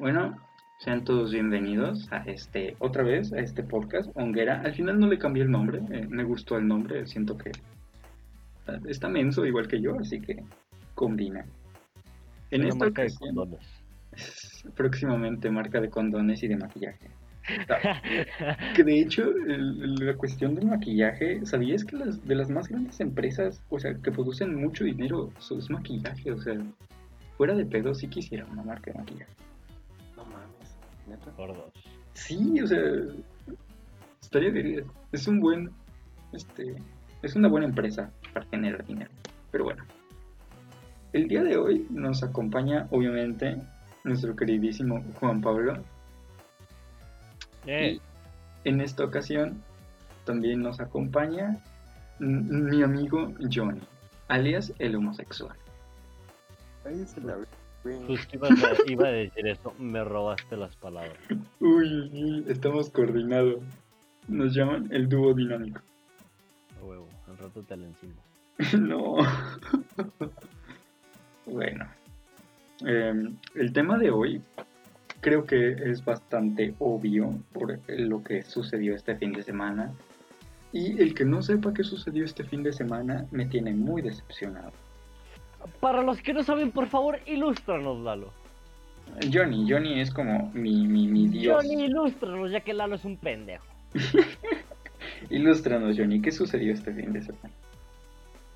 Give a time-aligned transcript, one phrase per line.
[0.00, 0.34] Bueno,
[0.78, 4.62] sean todos bienvenidos a este, otra vez, a este podcast, Honguera.
[4.62, 7.52] Al final no le cambié el nombre, eh, me gustó el nombre, siento que
[8.88, 10.42] está menso igual que yo, así que
[10.94, 11.44] combina.
[12.50, 13.58] En esta ocasión,
[14.74, 17.10] próximamente marca de condones y de maquillaje.
[18.74, 23.62] que de hecho, la cuestión del maquillaje, ¿sabías que las de las más grandes empresas,
[23.68, 26.32] o sea, que producen mucho dinero, es maquillaje?
[26.32, 26.56] O sea,
[27.36, 29.49] fuera de pedo, sí quisiera una marca de maquillaje.
[31.10, 31.30] Neta.
[31.32, 31.72] Por dos.
[32.14, 32.80] Sí, o sea,
[34.22, 34.84] estaría bien.
[35.12, 35.70] Es un buen,
[36.32, 36.76] este,
[37.22, 39.10] es una buena empresa para generar dinero.
[39.50, 39.84] Pero bueno,
[41.12, 43.56] el día de hoy nos acompaña, obviamente,
[44.04, 45.82] nuestro queridísimo Juan Pablo.
[47.66, 47.98] Eh.
[48.64, 49.62] Y en esta ocasión
[50.24, 51.58] también nos acompaña
[52.20, 53.80] mi amigo Johnny,
[54.28, 55.56] alias el homosexual.
[56.84, 57.46] Ahí se la ve.
[57.82, 61.16] Justo iba a, iba a decir eso, me robaste las palabras.
[61.60, 63.62] Uy, uy, estamos coordinados.
[64.28, 65.80] Nos llaman el dúo dinámico.
[66.80, 68.22] A huevo, al rato te la encima.
[68.78, 69.16] no.
[71.46, 71.88] bueno,
[72.84, 74.42] Em, el tema de hoy
[75.20, 79.92] creo que es bastante obvio por lo que sucedió este fin de semana.
[80.72, 84.72] Y el que no sepa qué sucedió este fin de semana me tiene muy decepcionado.
[85.80, 88.32] Para los que no saben, por favor, ilústranos, Lalo.
[89.32, 91.56] Johnny, Johnny es como mi, mi, mi dios.
[91.56, 93.64] Johnny, ilústranos, ya que Lalo es un pendejo.
[95.30, 97.50] ilústranos, Johnny, ¿qué sucedió este fin de semana?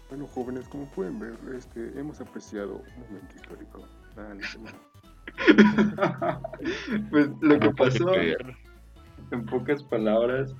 [0.09, 3.85] Bueno, jóvenes, como pueden ver, este, hemos apreciado un momento histórico
[7.11, 10.55] pues lo que pasó, en pocas palabras,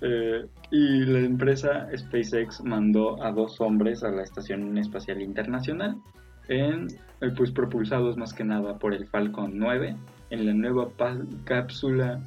[0.00, 5.96] eh, y la empresa SpaceX mandó a dos hombres a la Estación Espacial Internacional,
[6.48, 6.88] en,
[7.20, 9.96] eh, pues propulsados más que nada por el Falcon 9,
[10.30, 10.88] en la nueva
[11.44, 12.20] cápsula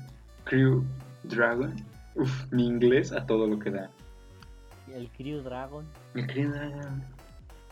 [0.43, 0.83] Crew
[1.23, 1.73] Dragon.
[2.15, 3.89] Uf, mi inglés a todo lo que da.
[4.93, 5.85] El Crew Dragon.
[6.13, 7.03] El Crew Dragon.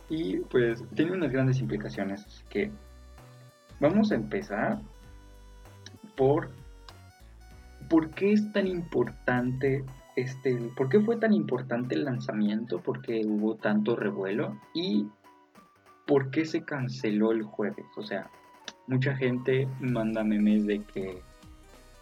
[0.09, 2.25] Y pues tiene unas grandes implicaciones.
[2.25, 2.71] Así que
[3.79, 4.79] vamos a empezar
[6.15, 6.49] por
[7.89, 9.83] por qué es tan importante
[10.15, 15.07] este, por qué fue tan importante el lanzamiento, por qué hubo tanto revuelo y
[16.05, 17.85] por qué se canceló el jueves.
[17.95, 18.29] O sea,
[18.87, 21.21] mucha gente manda memes de que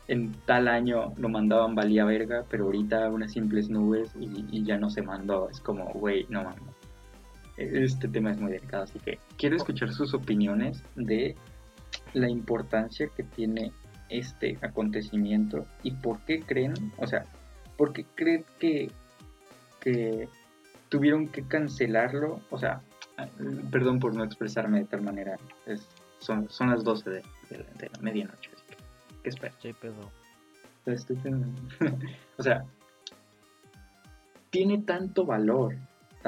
[0.07, 4.77] en tal año lo mandaban valía verga, pero ahorita unas simples nubes y, y ya
[4.77, 5.49] no se mandó.
[5.49, 6.77] Es como, güey, no mames
[7.57, 11.35] este tema es muy delicado, así que quiero escuchar sus opiniones de
[12.13, 13.71] la importancia que tiene
[14.09, 17.25] este acontecimiento y por qué creen, o sea,
[17.77, 18.91] por qué creen que,
[19.79, 20.29] que
[20.89, 22.81] tuvieron que cancelarlo, o sea,
[23.71, 25.87] perdón por no expresarme de tal manera, es,
[26.19, 29.51] son, son las 12 de, la medianoche, así que, ¿qué?
[29.61, 30.11] Sí, pedo.
[32.37, 32.63] o sea,
[34.49, 35.75] tiene tanto valor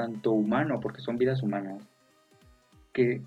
[0.00, 1.82] tanto humano, porque son vidas humanas,
[2.92, 3.20] que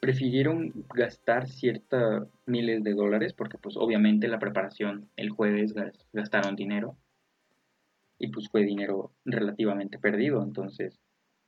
[0.00, 5.74] prefirieron gastar ciertas miles de dólares, porque pues obviamente la preparación el jueves
[6.12, 6.96] gastaron dinero,
[8.18, 11.00] y pues fue dinero relativamente perdido, entonces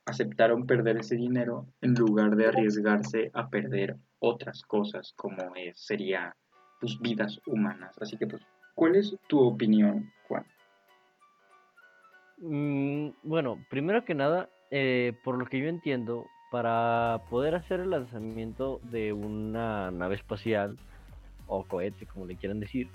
[0.05, 6.35] aceptaron perder ese dinero en lugar de arriesgarse a perder otras cosas como es, sería
[6.81, 7.95] pues vidas humanas.
[8.01, 8.43] Así que pues,
[8.75, 10.45] ¿cuál es tu opinión, Juan?
[12.37, 17.89] Mm, bueno, primero que nada, eh, por lo que yo entiendo, para poder hacer el
[17.91, 20.77] lanzamiento de una nave espacial
[21.47, 22.89] o cohete, como le quieran decir,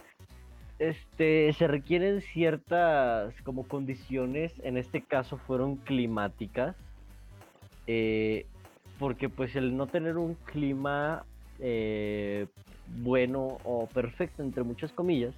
[0.78, 6.74] este, se requieren ciertas como condiciones, en este caso fueron climáticas,
[7.86, 8.46] eh,
[8.98, 11.24] porque pues el no tener un clima
[11.58, 12.46] eh,
[13.02, 15.34] bueno o perfecto, entre muchas comillas,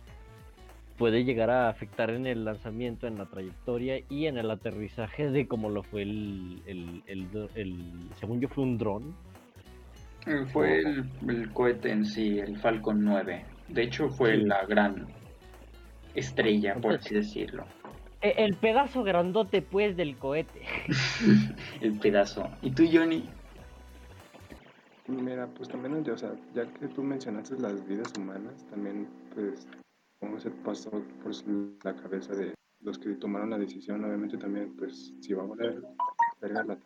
[1.03, 5.49] puede llegar a afectar en el lanzamiento, en la trayectoria y en el aterrizaje de
[5.49, 7.03] como lo fue el, el,
[7.57, 9.13] el, según yo fue un dron.
[10.29, 13.45] Eh, fue el, cohete en sí, el Falcon 9.
[13.67, 15.09] De hecho fue la gran
[16.15, 17.65] estrella, por así decirlo.
[18.21, 20.63] E, el pedazo grandote pues del cohete.
[21.81, 22.49] el pedazo.
[22.63, 23.29] ¿Y tú, Johnny?
[25.09, 29.67] Mira, pues también, o sea, ya que tú mencionaste las vidas humanas, también pues
[30.23, 30.91] cómo se pasó
[31.21, 31.33] por
[31.85, 35.83] la cabeza de los que tomaron la decisión, obviamente también, pues si va a valer
[36.41, 36.79] verga la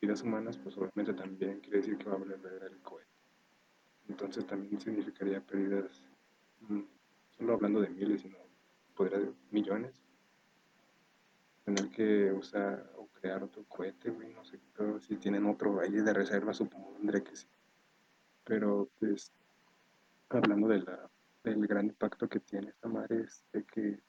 [0.00, 3.10] vidas humanas, pues obviamente también quiere decir que va a valer verga el cohete.
[4.08, 6.02] Entonces también significaría pérdidas,
[6.60, 6.80] mm,
[7.36, 8.38] solo hablando de miles, sino
[8.94, 10.00] podría de millones.
[11.66, 15.92] Tener que usar o crear otro cohete, güey, no sé, pero si tienen otro ahí
[15.92, 17.46] de reserva, supongo que sí.
[18.44, 19.30] Pero pues
[20.30, 21.10] hablando de la,
[21.50, 24.00] del gran impacto que tiene esta madre, es de que,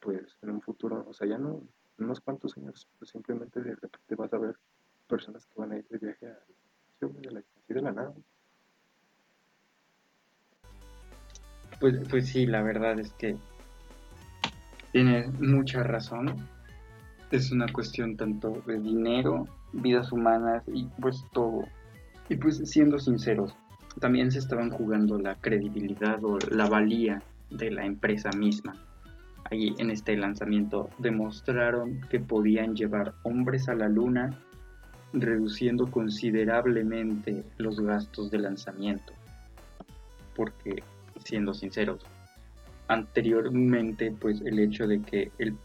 [0.00, 1.62] pues, en un futuro, o sea, ya no,
[1.98, 4.56] unos cuantos años, pues simplemente de repente vas a ver
[5.08, 6.38] personas que van a ir de viaje a,
[7.30, 8.14] la, de la nada.
[11.80, 13.36] Pues, pues sí, la verdad es que
[14.92, 16.48] tienes mucha razón.
[17.30, 21.64] Es una cuestión tanto de dinero, vidas humanas y pues todo.
[22.28, 23.54] Y pues siendo sinceros,
[24.00, 28.74] también se estaban jugando la credibilidad o la valía de la empresa misma.
[29.50, 34.30] Ahí en este lanzamiento demostraron que podían llevar hombres a la luna
[35.12, 39.12] reduciendo considerablemente los gastos de lanzamiento.
[40.34, 40.82] Porque,
[41.24, 42.04] siendo sinceros,
[42.88, 45.56] anteriormente pues el hecho de que el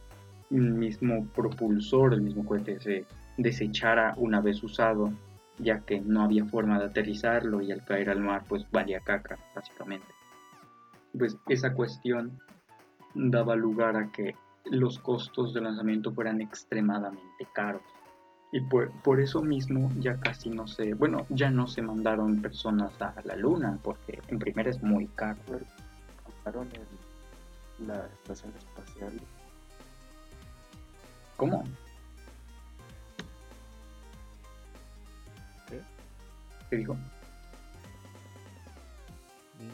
[0.50, 3.06] mismo propulsor, el mismo cohete se
[3.38, 5.12] desechara una vez usado,
[5.62, 9.38] ya que no había forma de aterrizarlo y al caer al mar pues valía caca,
[9.56, 10.08] básicamente.
[11.18, 12.40] Pues esa cuestión
[13.13, 14.36] daba lugar a que
[14.66, 17.81] los costos de lanzamiento fueran extremadamente caros.
[18.54, 23.02] Y por, por, eso mismo ya casi no se, bueno, ya no se mandaron personas
[23.02, 25.40] a la luna, porque en primera es muy caro.
[26.44, 26.68] Mandaron
[27.88, 29.13] la estación espacial.
[31.38, 31.63] ¿Cómo?
[36.71, 36.95] ¿Qué dijo?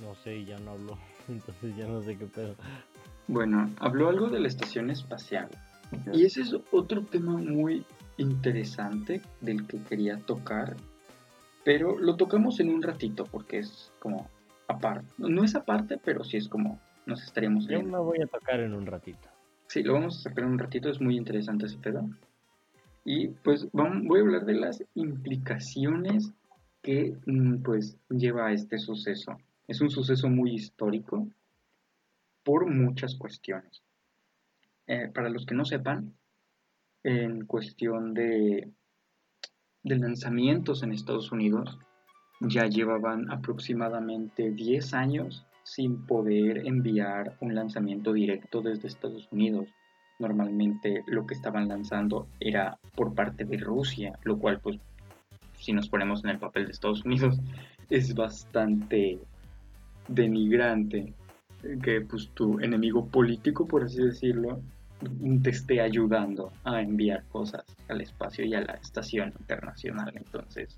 [0.01, 0.97] No sé, ya no habló,
[1.29, 2.55] entonces ya no sé qué pedo.
[3.27, 5.47] Bueno, habló algo de la estación espacial.
[6.11, 7.85] Y ese es otro tema muy
[8.17, 10.75] interesante del que quería tocar,
[11.63, 14.27] pero lo tocamos en un ratito porque es como
[14.67, 15.07] aparte.
[15.17, 17.91] No es aparte, pero sí es como nos estaríamos Yo viendo.
[17.91, 19.29] me voy a tocar en un ratito.
[19.67, 22.09] Sí, lo vamos a sacar en un ratito, es muy interesante ese pedo.
[23.05, 26.33] Y pues vamos, voy a hablar de las implicaciones
[26.81, 29.38] que mm, pues lleva a este suceso.
[29.68, 31.27] Es un suceso muy histórico
[32.44, 33.83] por muchas cuestiones.
[34.88, 36.13] Eh, para los que no sepan,
[37.03, 38.71] en cuestión de,
[39.83, 41.77] de lanzamientos en Estados Unidos,
[42.39, 49.68] ya llevaban aproximadamente 10 años sin poder enviar un lanzamiento directo desde Estados Unidos.
[50.19, 54.79] Normalmente lo que estaban lanzando era por parte de Rusia, lo cual pues
[55.57, 57.39] si nos ponemos en el papel de Estados Unidos
[57.89, 59.19] es bastante
[60.07, 61.13] denigrante
[61.81, 64.62] que pues tu enemigo político, por así decirlo,
[65.44, 70.12] te esté ayudando a enviar cosas al espacio y a la estación internacional.
[70.15, 70.77] Entonces,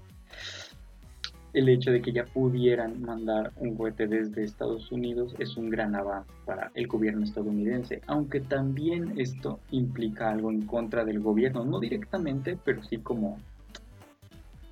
[1.53, 5.95] el hecho de que ya pudieran mandar un cohete desde Estados Unidos es un gran
[5.95, 11.79] avance para el gobierno estadounidense, aunque también esto implica algo en contra del gobierno, no
[11.79, 13.39] directamente, pero sí como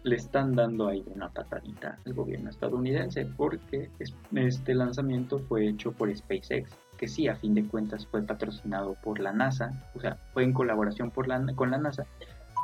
[0.07, 3.89] le están dando ahí una patadita al gobierno estadounidense, porque
[4.33, 9.19] este lanzamiento fue hecho por SpaceX, que sí, a fin de cuentas fue patrocinado por
[9.19, 12.05] la NASA, o sea, fue en colaboración por con la NASA,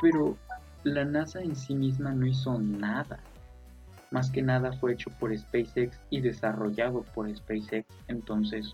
[0.02, 0.38] pero
[0.86, 3.20] la NASA en sí misma no hizo nada.
[4.12, 8.74] Más que nada fue hecho por SpaceX y desarrollado por SpaceX, entonces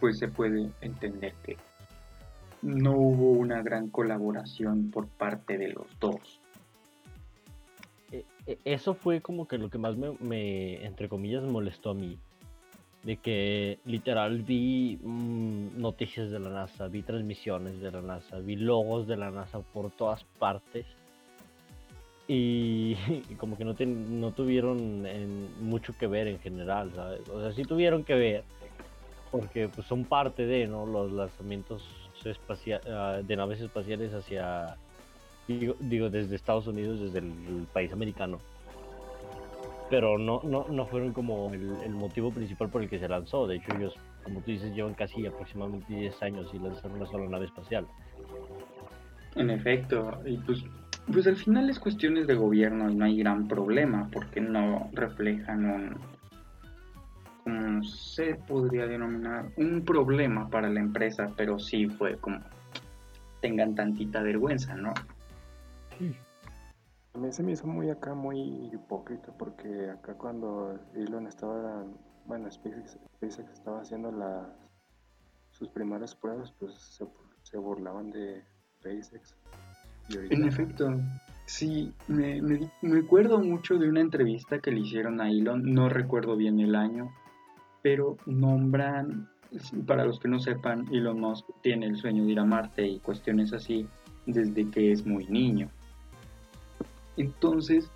[0.00, 1.56] pues se puede entender que
[2.60, 6.41] no hubo una gran colaboración por parte de los dos.
[8.12, 12.18] E- e- Eso fue como que lo que más me, entre comillas, molestó a mí.
[13.02, 18.54] De que literal vi mm, noticias de la NASA, vi transmisiones de la NASA, vi
[18.54, 20.86] logos de la NASA por todas partes.
[22.28, 22.94] Y,
[23.38, 23.74] como que no,
[24.32, 25.02] tuvieron
[25.60, 27.28] mucho que ver en general, ¿sabes?
[27.28, 28.44] O sea, sí tuvieron que ver,
[29.32, 30.86] porque pues son parte de, ¿no?
[30.86, 31.82] Los lanzamientos
[32.24, 34.76] espacia- ah, de naves espaciales hacia,
[35.80, 38.38] digo, desde Estados Unidos, desde el, país americano.
[39.90, 43.46] Pero no, no, no fueron como el, el motivo principal por el que se lanzó.
[43.46, 43.94] De hecho, ellos,
[44.24, 47.86] como tú dices, llevan casi aproximadamente 10 años y lanzaron una sola nave espacial.
[49.34, 50.64] En efecto, y pues,
[51.10, 55.64] pues al final es cuestiones de gobierno y no hay gran problema porque no reflejan
[55.64, 55.96] un,
[57.44, 62.40] como se podría denominar, un problema para la empresa, pero sí fue como
[63.40, 64.94] tengan tantita vergüenza, ¿no?
[67.14, 71.84] A mí se me hizo muy acá, muy hipócrita, porque acá cuando Elon estaba,
[72.26, 74.48] bueno, SpaceX, SpaceX estaba haciendo las,
[75.50, 77.06] sus primeras pruebas, pues se,
[77.42, 78.42] se burlaban de
[78.78, 79.36] SpaceX.
[80.08, 80.90] Y ahorita, En efecto,
[81.44, 85.90] sí, me, me, me acuerdo mucho de una entrevista que le hicieron a Elon, no
[85.90, 87.12] recuerdo bien el año,
[87.82, 89.28] pero nombran,
[89.86, 93.00] para los que no sepan, Elon Musk tiene el sueño de ir a Marte y
[93.00, 93.86] cuestiones así
[94.24, 95.68] desde que es muy niño.
[97.16, 97.90] Entonces,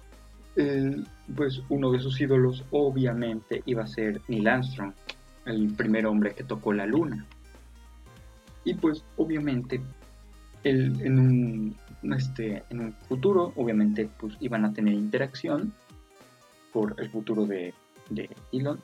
[0.57, 4.93] el- pues uno de sus ídolos obviamente iba a ser Neil Armstrong,
[5.45, 7.27] el primer hombre que tocó la luna.
[8.65, 9.81] Y pues obviamente
[10.65, 11.77] en, un,
[12.17, 15.73] este, en un futuro obviamente pues iban a tener interacción
[16.73, 17.73] por el futuro de,
[18.11, 18.81] de Elon.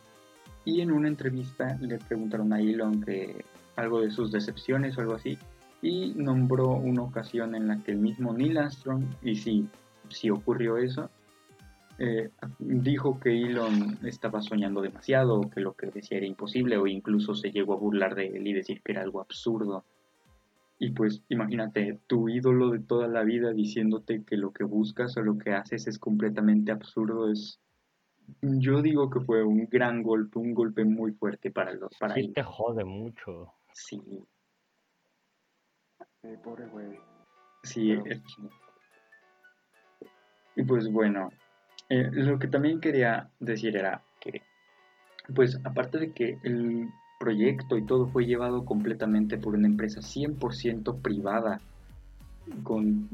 [0.65, 5.15] Y en una entrevista le preguntaron a Elon que algo de sus decepciones o algo
[5.15, 5.37] así.
[5.83, 9.67] Y nombró una ocasión en la que el mismo Neil Armstrong, y sí,
[10.09, 11.11] sí ocurrió eso,
[11.99, 16.87] eh, dijo que Elon estaba soñando demasiado, o que lo que decía era imposible, o
[16.87, 19.85] incluso se llegó a burlar de él y decir que era algo absurdo.
[20.79, 25.23] Y pues imagínate, tu ídolo de toda la vida diciéndote que lo que buscas o
[25.23, 27.61] lo que haces es completamente absurdo, es...
[28.41, 32.29] Yo digo que fue un gran golpe, un golpe muy fuerte para los para Sí
[32.33, 33.53] te jode mucho.
[33.75, 34.01] Sí,
[36.23, 36.99] Eh, pobre güey.
[37.65, 38.23] Sí, Pero- es-
[40.57, 41.31] Y pues bueno,
[41.89, 44.43] eh, lo que también quería decir era que,
[45.35, 51.01] pues aparte de que el proyecto y todo fue llevado completamente por una empresa 100%
[51.01, 51.61] privada,
[52.65, 53.09] con,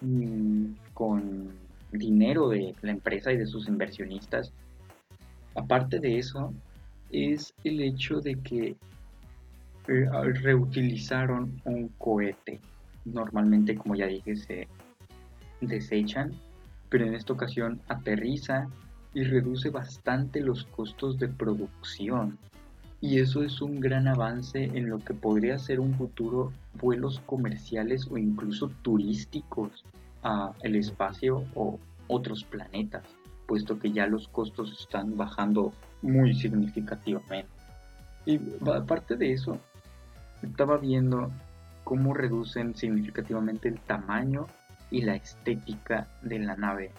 [0.00, 1.50] mm, con
[1.90, 4.52] dinero de la empresa y de sus inversionistas,
[5.54, 6.52] aparte de eso,
[7.10, 8.76] es el hecho de que
[9.88, 10.08] eh,
[10.42, 12.60] reutilizaron un cohete.
[13.04, 14.68] Normalmente, como ya dije, se
[15.60, 16.32] desechan,
[16.92, 18.68] pero en esta ocasión aterriza
[19.14, 22.38] y reduce bastante los costos de producción.
[23.00, 28.06] Y eso es un gran avance en lo que podría ser un futuro vuelos comerciales
[28.10, 29.86] o incluso turísticos
[30.22, 33.04] a el espacio o otros planetas,
[33.46, 35.72] puesto que ya los costos están bajando
[36.02, 37.48] muy significativamente.
[38.26, 38.38] Y
[38.70, 39.58] aparte de eso,
[40.42, 41.30] estaba viendo
[41.84, 44.46] cómo reducen significativamente el tamaño
[44.92, 46.92] y la estética de la nave.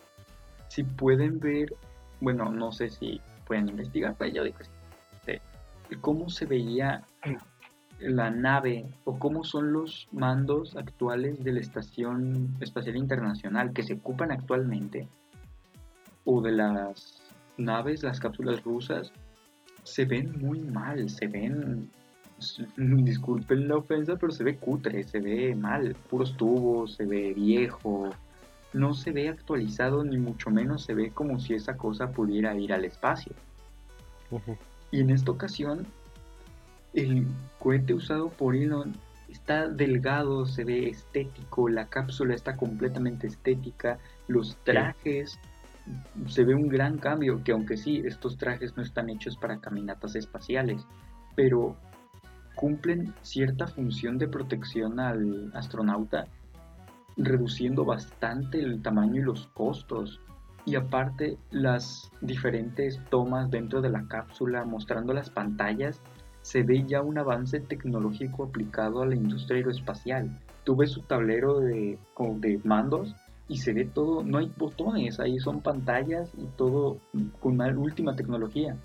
[0.68, 1.74] Si pueden ver,
[2.20, 4.58] bueno, no sé si pueden investigar, pero yo digo
[5.26, 7.04] de cómo se veía
[8.00, 13.94] la nave o cómo son los mandos actuales de la Estación Espacial Internacional que se
[13.94, 15.08] ocupan actualmente
[16.26, 17.22] o de las
[17.58, 19.12] naves, las cápsulas rusas,
[19.84, 21.92] se ven muy mal, se ven,
[22.78, 28.10] disculpen la ofensa, pero se ve cutre, se ve mal, puros tubos, se ve viejo,
[28.74, 32.74] no se ve actualizado ni mucho menos se ve como si esa cosa pudiera ir
[32.74, 33.34] al espacio.
[34.92, 35.86] Y en esta ocasión,
[36.94, 37.28] el
[37.60, 38.94] cohete usado por Elon
[39.30, 45.40] está delgado, se ve estético, la cápsula está completamente estética, los trajes,
[46.28, 50.16] se ve un gran cambio, que aunque sí, estos trajes no están hechos para caminatas
[50.16, 50.86] espaciales,
[51.36, 51.76] pero
[52.56, 56.28] cumplen cierta función de protección al astronauta,
[57.18, 60.20] reduciendo bastante el tamaño y los costos.
[60.66, 66.02] Y aparte las diferentes tomas dentro de la cápsula mostrando las pantallas,
[66.42, 70.40] se ve ya un avance tecnológico aplicado a la industria aeroespacial.
[70.64, 71.98] Tú ves su tablero de,
[72.38, 73.16] de mandos
[73.48, 76.98] y se ve todo, no hay botones, ahí son pantallas y todo
[77.40, 78.78] con la última tecnología.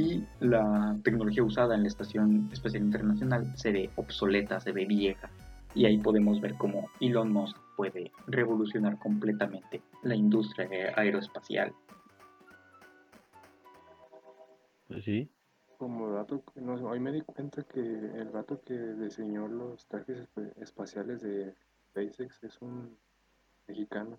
[0.00, 5.28] Y la tecnología usada en la Estación Espacial Internacional se ve obsoleta, se ve vieja.
[5.74, 11.74] Y ahí podemos ver cómo Elon Musk puede revolucionar completamente la industria aer- aeroespacial.
[14.88, 15.30] Pues sí.
[15.76, 20.52] Como dato, no, hoy me di cuenta que el vato que diseñó los trajes espa-
[20.62, 21.54] espaciales de
[21.90, 22.96] SpaceX es un
[23.68, 24.16] mexicano.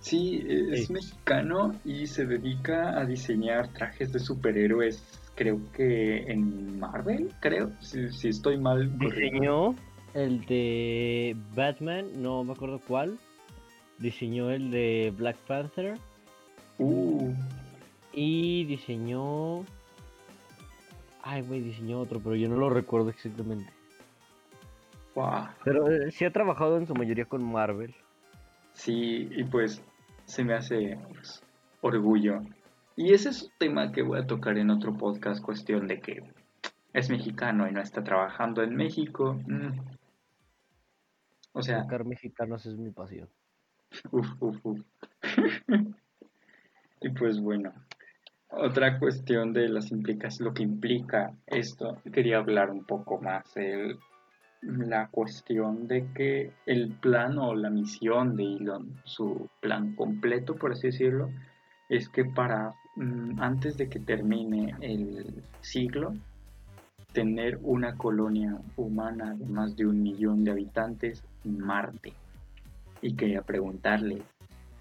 [0.00, 0.92] Sí, es Sí.
[0.94, 5.02] mexicano y se dedica a diseñar trajes de superhéroes,
[5.34, 8.98] creo que en Marvel, creo, si, si estoy mal.
[8.98, 9.74] Diseñó
[10.14, 13.18] el de Batman, no me acuerdo cuál.
[13.98, 15.94] Diseñó el de Black Panther
[16.78, 17.34] Uh,
[18.14, 19.66] y diseñó.
[21.22, 23.70] Ay, güey, diseñó otro, pero yo no lo recuerdo exactamente.
[25.14, 25.48] wow.
[25.62, 27.94] Pero eh, sí ha trabajado en su mayoría con Marvel.
[28.72, 29.82] Sí, y pues
[30.24, 31.42] se me hace pues,
[31.80, 32.40] orgullo.
[32.96, 36.22] Y ese es un tema que voy a tocar en otro podcast, cuestión de que
[36.92, 39.34] es mexicano y no está trabajando en México.
[39.46, 39.78] Mm.
[41.52, 43.28] O sea, Sacar mexicanos es mi pasión.
[44.12, 44.80] Uf, uf, uf.
[47.00, 47.72] y pues bueno,
[48.50, 53.98] otra cuestión de las implicaciones, lo que implica esto, quería hablar un poco más, el,
[54.62, 60.72] la cuestión de que el plan o la misión de Elon, su plan completo, por
[60.72, 61.30] así decirlo,
[61.88, 66.14] es que para mm, antes de que termine el siglo,
[67.12, 72.12] tener una colonia humana de más de un millón de habitantes en Marte.
[73.02, 74.22] Y quería preguntarle,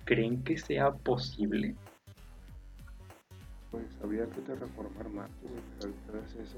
[0.06, 1.76] ¿creen que sea posible?
[3.72, 5.48] Pues habría que terraformar Marte,
[6.42, 6.58] eso.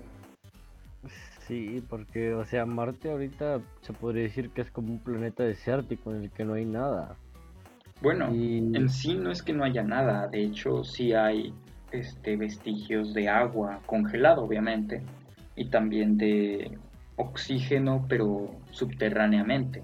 [1.51, 6.13] Sí, porque, o sea, Marte ahorita se podría decir que es como un planeta desértico
[6.13, 7.17] en el que no hay nada.
[8.01, 11.53] Bueno, Y en sí no es que no haya nada, de hecho sí hay
[11.91, 15.01] este, vestigios de agua congelado, obviamente,
[15.57, 16.79] y también de
[17.17, 19.83] oxígeno, pero subterráneamente.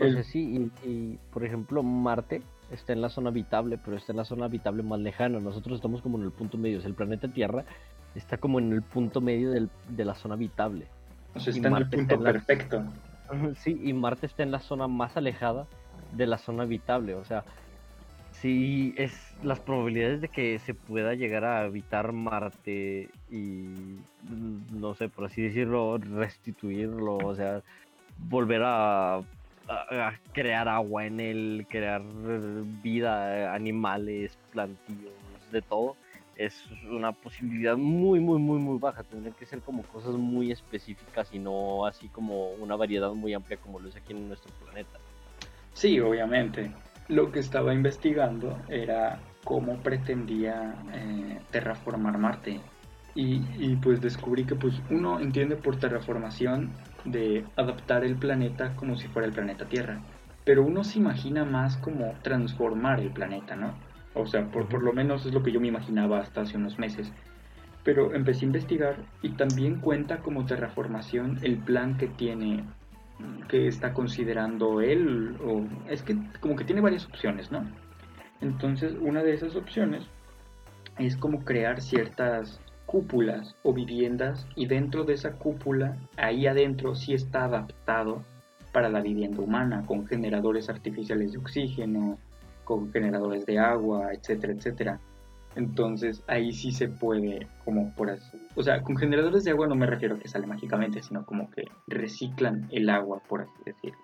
[0.00, 2.42] O El- sea, sí, y, y, por ejemplo, Marte
[2.72, 5.38] está en la zona habitable, pero está en la zona habitable más lejana.
[5.38, 6.78] Nosotros estamos como en el punto medio.
[6.78, 7.64] O sea, el planeta Tierra
[8.14, 10.86] está como en el punto medio del- de la zona habitable.
[11.34, 12.84] O sea, está en el punto está en la- perfecto.
[13.56, 15.66] Sí, y Marte está en la zona más alejada
[16.12, 17.14] de la zona habitable.
[17.14, 17.44] O sea,
[18.32, 23.68] sí, es las probabilidades de que se pueda llegar a habitar Marte y,
[24.72, 27.62] no sé, por así decirlo, restituirlo, o sea,
[28.28, 29.22] volver a, a-
[29.68, 35.12] a crear agua en él, crear eh, vida, animales, plantíos,
[35.52, 35.96] de todo.
[36.40, 39.02] Es una posibilidad muy, muy, muy, muy baja.
[39.02, 43.58] Tendrían que ser como cosas muy específicas y no así como una variedad muy amplia
[43.58, 44.98] como lo es aquí en nuestro planeta.
[45.74, 46.72] Sí, obviamente.
[47.08, 52.58] Lo que estaba investigando era cómo pretendía eh, terraformar Marte.
[53.14, 56.72] Y, y, pues descubrí que pues uno entiende por terraformación
[57.04, 60.00] de adaptar el planeta como si fuera el planeta Tierra.
[60.46, 63.74] Pero uno se imagina más como transformar el planeta, ¿no?
[64.14, 66.78] O sea, por, por lo menos es lo que yo me imaginaba hasta hace unos
[66.78, 67.12] meses.
[67.84, 72.64] Pero empecé a investigar y también cuenta como terraformación el plan que tiene
[73.48, 77.64] que está considerando él o es que como que tiene varias opciones, ¿no?
[78.40, 80.04] Entonces, una de esas opciones
[80.98, 87.14] es como crear ciertas cúpulas o viviendas y dentro de esa cúpula, ahí adentro sí
[87.14, 88.24] está adaptado
[88.72, 92.18] para la vivienda humana, con generadores artificiales de oxígeno,
[92.70, 95.00] con generadores de agua, etcétera, etcétera.
[95.56, 98.38] Entonces ahí sí se puede, como por así.
[98.54, 101.50] O sea, con generadores de agua no me refiero a que sale mágicamente, sino como
[101.50, 103.98] que reciclan el agua, por así decirlo.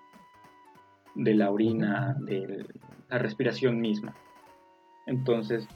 [1.14, 2.66] De la orina, de
[3.08, 4.12] la respiración misma.
[5.06, 5.68] Entonces,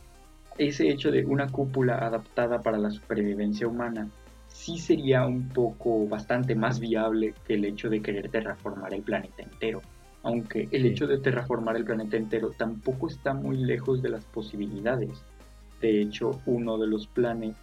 [0.58, 4.08] ese hecho de una cúpula adaptada para la supervivencia humana
[4.48, 9.44] sí sería un poco bastante más viable que el hecho de querer terraformar el planeta
[9.44, 9.80] entero.
[10.22, 15.24] Aunque el hecho de terraformar el planeta entero tampoco está muy lejos de las posibilidades.
[15.80, 17.56] De hecho, uno de los planes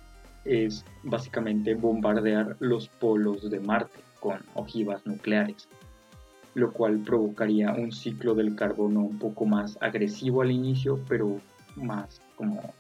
[0.44, 5.68] es básicamente bombardear los polos de Marte con ojivas nucleares,
[6.56, 11.40] lo cual provocaría un ciclo del carbono un poco más agresivo al inicio, pero
[11.76, 12.74] más como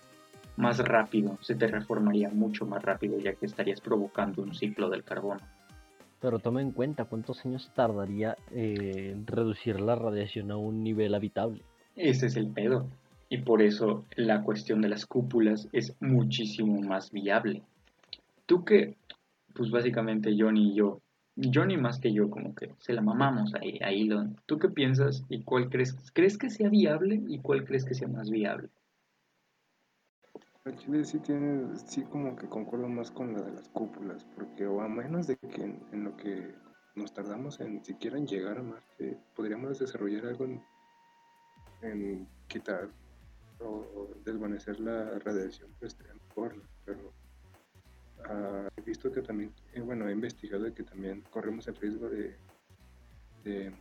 [0.56, 5.42] más rápido, se terraformaría mucho más rápido ya que estarías provocando un ciclo del carbono.
[6.20, 11.14] Pero toma en cuenta cuántos años tardaría eh, en reducir la radiación a un nivel
[11.14, 11.62] habitable.
[11.96, 12.88] Ese es el pedo.
[13.30, 17.62] Y por eso la cuestión de las cúpulas es muchísimo más viable.
[18.46, 18.96] Tú que,
[19.54, 21.02] pues básicamente Johnny y yo,
[21.54, 24.36] Johnny más que yo, como que se la mamamos ahí, a Elon.
[24.46, 25.96] ¿Tú qué piensas y cuál crees?
[26.14, 28.70] ¿Crees que sea viable y cuál crees que sea más viable?
[30.68, 34.68] El Chile sí tiene, sí como que concuerdo más con la de las cúpulas, porque
[34.68, 36.54] o a menos de que en, lo que
[36.94, 40.46] nos tardamos en siquiera en llegar a Marte, podríamos desarrollar algo
[41.82, 42.90] en, quitar
[43.62, 46.64] o, desvanecer la radiación, mejor, ¿no?
[46.84, 47.14] pero
[48.26, 53.74] ah, he visto que también, eh, bueno, he investigado que también corremos el riesgo de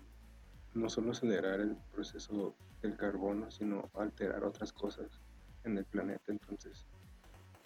[0.75, 5.21] no solo acelerar el proceso del carbono, sino alterar otras cosas
[5.67, 6.87] en el planeta, entonces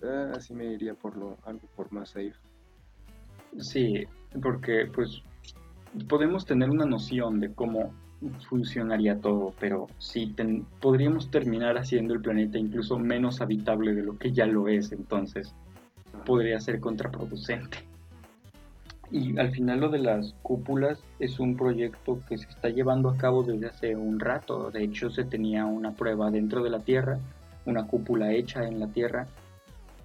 [0.02, 2.34] ah, así me iría por lo algo por más safe.
[3.58, 4.06] Sí,
[4.42, 5.22] porque pues
[6.08, 7.92] podemos tener una noción de cómo
[8.48, 14.18] funcionaría todo, pero sí ten- podríamos terminar haciendo el planeta incluso menos habitable de lo
[14.18, 15.54] que ya lo es, entonces
[16.26, 17.78] podría ser contraproducente.
[19.10, 23.16] Y al final lo de las cúpulas es un proyecto que se está llevando a
[23.16, 24.70] cabo desde hace un rato.
[24.70, 27.18] De hecho, se tenía una prueba dentro de la Tierra,
[27.70, 29.26] una cúpula hecha en la Tierra.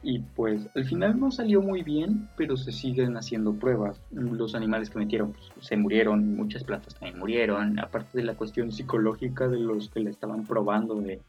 [0.01, 3.99] Y pues al final no salió muy bien, pero se siguen haciendo pruebas.
[4.11, 7.79] Los animales que metieron pues, se murieron, muchas plantas también murieron.
[7.79, 11.21] Aparte de la cuestión psicológica de los que la estaban probando de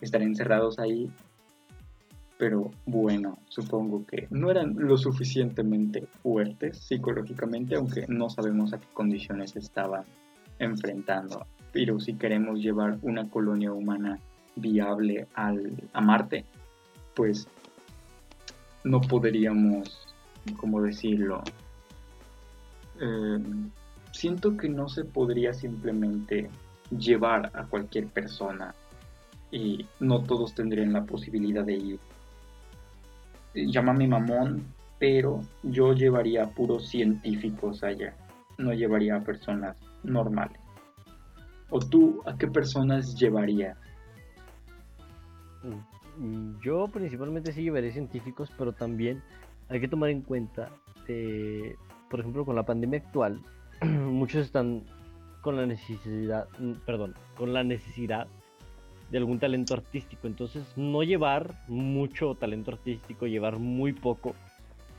[0.00, 1.10] estar encerrados ahí,
[2.40, 8.86] pero bueno, supongo que no eran lo suficientemente fuertes psicológicamente, aunque no sabemos a qué
[8.94, 10.04] condiciones estaban
[10.58, 11.44] enfrentando.
[11.70, 14.18] Pero si queremos llevar una colonia humana
[14.60, 16.44] viable al, a Marte,
[17.14, 17.48] pues
[18.84, 20.14] no podríamos,
[20.56, 21.42] ¿cómo decirlo?
[23.00, 23.38] Eh,
[24.12, 26.50] siento que no se podría simplemente
[26.90, 28.74] llevar a cualquier persona
[29.50, 31.98] y no todos tendrían la posibilidad de ir.
[33.54, 34.64] Llámame mamón,
[34.98, 38.14] pero yo llevaría a puros científicos allá,
[38.58, 40.60] no llevaría a personas normales.
[41.70, 43.78] ¿O tú a qué personas llevarías?
[46.62, 49.22] Yo principalmente sí llevaré científicos, pero también
[49.68, 50.70] hay que tomar en cuenta,
[51.08, 51.76] eh,
[52.10, 53.40] por ejemplo, con la pandemia actual,
[53.82, 54.84] muchos están
[55.40, 58.26] con la necesidad, mm, perdón, con la necesidad
[59.10, 60.26] de algún talento artístico.
[60.26, 64.34] Entonces, no llevar mucho talento artístico, llevar muy poco,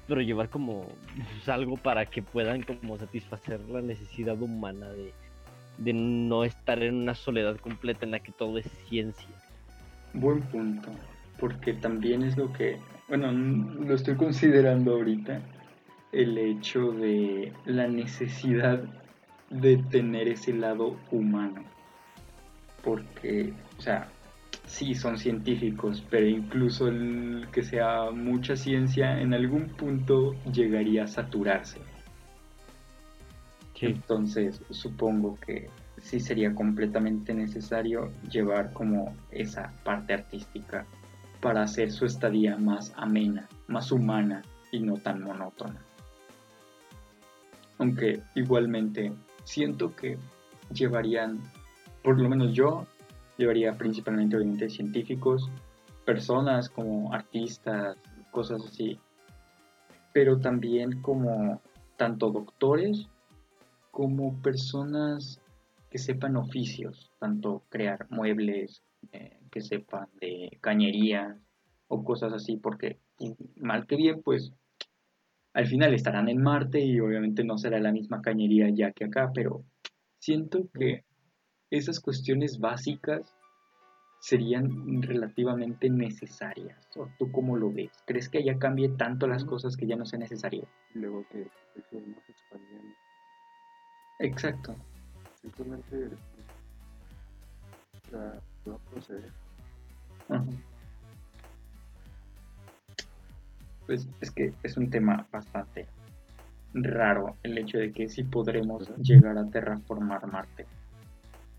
[0.07, 4.89] pero llevar como pues, algo para que puedan como satisfacer la necesidad humana
[5.77, 9.40] de no estar en una soledad completa en la que todo es ciencia.
[10.13, 10.89] Buen punto,
[11.39, 15.41] porque también es lo que, bueno, lo estoy considerando ahorita,
[16.11, 18.83] el hecho de la necesidad
[19.49, 21.63] de tener ese lado humano.
[22.83, 24.09] Porque, o sea,
[24.65, 31.07] sí son científicos, pero incluso el que sea mucha ciencia en algún punto llegaría a
[31.07, 31.79] saturarse.
[33.81, 35.67] Entonces, supongo que
[36.01, 40.85] sí sería completamente necesario llevar como esa parte artística
[41.41, 45.81] para hacer su estadía más amena, más humana y no tan monótona.
[47.77, 49.11] Aunque igualmente
[49.43, 50.17] siento que
[50.73, 51.39] llevarían,
[52.03, 52.85] por lo menos yo,
[53.37, 55.49] llevaría principalmente obviamente científicos,
[56.05, 57.97] personas como artistas,
[58.29, 58.99] cosas así,
[60.13, 61.59] pero también como
[61.97, 63.07] tanto doctores
[63.91, 65.39] como personas
[65.91, 71.37] que sepan oficios, tanto crear muebles, eh, que sepan de cañería
[71.89, 72.97] o cosas así, porque
[73.57, 74.53] mal que bien, pues
[75.53, 79.31] al final estarán en Marte y obviamente no será la misma cañería ya que acá,
[79.35, 79.65] pero
[80.17, 81.03] siento que
[81.69, 83.35] esas cuestiones básicas
[84.21, 86.77] serían relativamente necesarias.
[86.95, 87.91] ¿O tú cómo lo ves?
[88.05, 90.67] ¿Crees que allá cambie tanto las cosas que ya no sea necesario?
[90.93, 91.49] Luego que
[91.89, 91.97] que
[92.29, 92.95] expandiendo.
[94.19, 94.75] Exacto.
[95.41, 96.09] Simplemente
[98.11, 98.39] la.
[100.29, 100.45] Ajá.
[103.85, 105.87] Pues es que es un tema bastante
[106.73, 110.65] raro el hecho de que sí podremos llegar a terraformar Marte.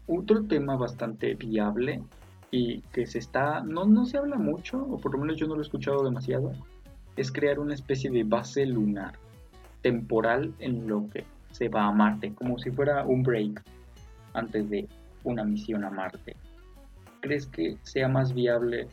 [0.07, 2.03] Otro tema bastante viable
[2.51, 5.55] y que se está, no, no se habla mucho, o por lo menos yo no
[5.55, 6.53] lo he escuchado demasiado,
[7.17, 9.15] es crear una especie de base lunar
[9.81, 13.63] temporal en lo que se va a Marte, como si fuera un break
[14.35, 14.89] antes de
[15.25, 16.37] una misión a Marte.
[17.21, 18.89] ¿Crees que sea más viable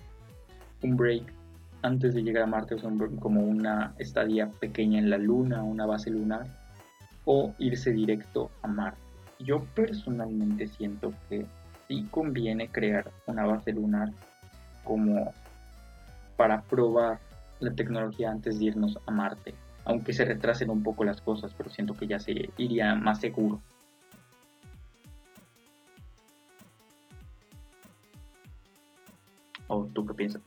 [0.84, 1.34] un break
[1.82, 6.12] antes de llegar a Marte, o como una estadía pequeña en la Luna, una base
[6.12, 6.45] lunar,
[7.26, 9.00] o irse directo a Marte?
[9.39, 11.45] Yo personalmente siento que
[11.88, 14.12] sí conviene crear una base lunar
[14.84, 15.34] como
[16.36, 17.19] para probar
[17.60, 19.54] la tecnología antes de irnos a Marte,
[19.89, 23.60] aunque se retrasen un poco las cosas, pero siento que ya se iría más seguro.
[29.67, 30.43] ¿O tú qué piensas?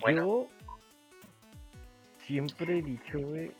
[0.00, 0.24] Bueno.
[0.24, 0.48] Yo
[2.24, 3.50] siempre he dicho, güey,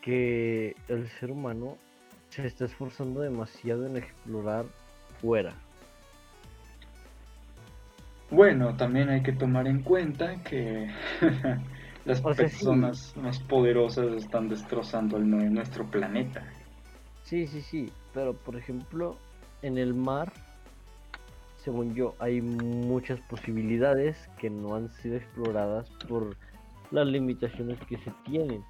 [0.00, 1.76] que el ser humano
[2.30, 4.64] se está esforzando demasiado en explorar
[5.20, 5.52] fuera.
[8.30, 10.88] Bueno, también hay que tomar en cuenta que
[12.04, 12.56] las O sea, sí.
[12.56, 16.44] personas más poderosas están destrozando el nuestro planeta.
[17.22, 19.16] Sí, sí, sí, pero por ejemplo,
[19.62, 20.32] en el mar,
[21.56, 26.36] según yo, hay muchas posibilidades que no han sido exploradas por
[26.90, 28.62] las limitaciones que se tienen.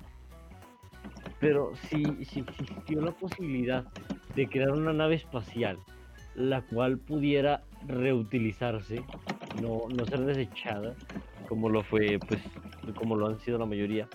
[1.41, 3.85] Pero si, si existió la posibilidad
[4.35, 5.79] de crear una nave espacial,
[6.35, 9.05] la cual pudiera reutilizarse,
[9.61, 10.95] no, no ser desechada,
[11.49, 12.41] como lo fue, pues,
[12.97, 14.09] como lo han sido la mayoría,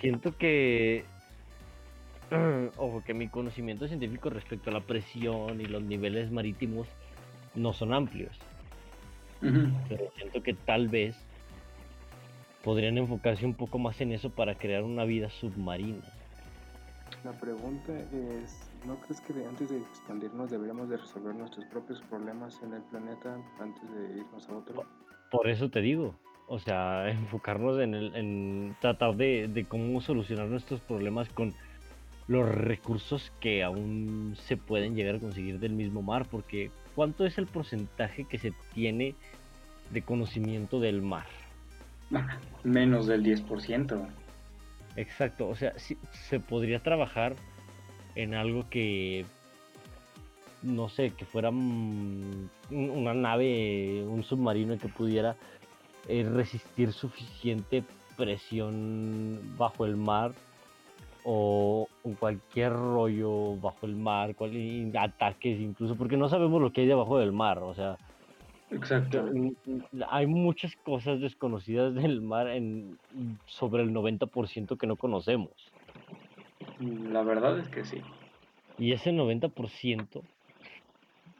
[0.00, 1.04] siento que
[2.76, 6.88] ojo, que mi conocimiento científico respecto a la presión y los niveles marítimos
[7.54, 8.36] no son amplios,
[9.40, 11.16] pero siento que tal vez
[12.64, 16.02] podrían enfocarse un poco más en eso para crear una vida submarina.
[17.22, 22.00] La pregunta es, ¿no crees que de- antes de expandirnos deberíamos de resolver nuestros propios
[22.02, 24.84] problemas en el planeta antes de irnos a otro?
[25.30, 26.14] Por eso te digo,
[26.48, 31.52] o sea, enfocarnos en, el, en tratar de, de cómo solucionar nuestros problemas con
[32.26, 37.36] los recursos que aún se pueden llegar a conseguir del mismo mar, porque ¿cuánto es
[37.36, 39.14] el porcentaje que se tiene
[39.90, 41.26] de conocimiento del mar?
[42.64, 44.06] Menos del 10%.
[44.96, 47.34] Exacto, o sea, sí, se podría trabajar
[48.14, 49.24] en algo que
[50.62, 55.36] no sé, que fuera un- una nave, un submarino que pudiera
[56.08, 57.82] eh, resistir suficiente
[58.16, 60.32] presión bajo el mar
[61.24, 66.82] o, o cualquier rollo bajo el mar, cual- ataques incluso, porque no sabemos lo que
[66.82, 67.96] hay debajo del mar, o sea,
[68.70, 69.26] Exacto.
[70.10, 72.98] hay muchas cosas desconocidas del mar en
[73.46, 75.52] sobre el 90% que no conocemos.
[76.80, 78.00] La verdad es que sí.
[78.78, 80.22] Y ese 90%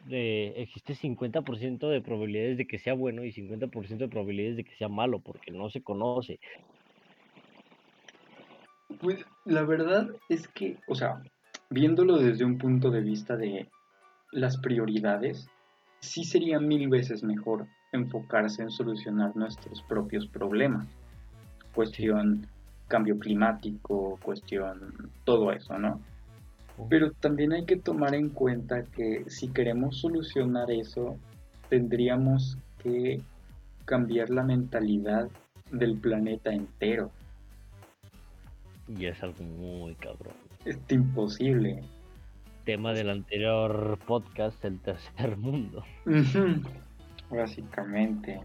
[0.07, 4.77] de, existe 50% de probabilidades de que sea bueno y 50% de probabilidades de que
[4.77, 6.39] sea malo, porque no se conoce.
[9.01, 11.23] Pues la verdad es que, o sea,
[11.71, 13.69] viéndolo desde un punto de vista de
[14.31, 15.49] las prioridades,
[16.01, 20.87] sí sería mil veces mejor enfocarse en solucionar nuestros propios problemas.
[21.75, 22.47] Cuestión
[22.89, 26.01] cambio climático, cuestión todo eso, ¿no?
[26.89, 31.17] Pero también hay que tomar en cuenta que si queremos solucionar eso,
[31.69, 33.21] tendríamos que
[33.85, 35.29] cambiar la mentalidad
[35.71, 37.11] del planeta entero.
[38.89, 40.35] Y es algo muy cabrón.
[40.65, 41.83] Es imposible.
[42.65, 45.85] Tema del anterior podcast, el tercer mundo.
[47.31, 48.41] Básicamente.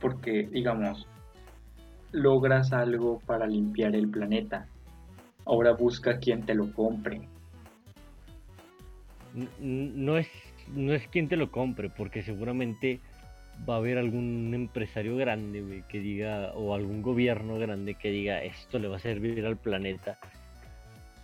[0.00, 1.06] Porque, digamos,
[2.12, 4.66] logras algo para limpiar el planeta.
[5.44, 7.20] Ahora busca quien te lo compre.
[9.60, 10.28] No es,
[10.74, 13.00] no es quien te lo compre, porque seguramente
[13.68, 18.78] va a haber algún empresario grande, que diga, o algún gobierno grande que diga, esto
[18.78, 20.18] le va a servir al planeta.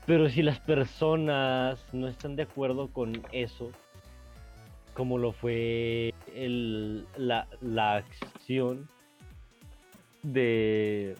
[0.07, 3.71] Pero si las personas no están de acuerdo con eso,
[4.93, 8.89] como lo fue el- la, la acción
[10.25, 11.15] de,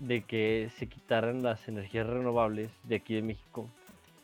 [0.00, 3.68] de que se quitaran las energías renovables de aquí de México,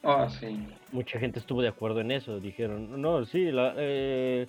[0.03, 0.59] Ah, sí.
[0.93, 2.39] mucha gente estuvo de acuerdo en eso.
[2.41, 4.47] Dijeron, no, sí, la- eh,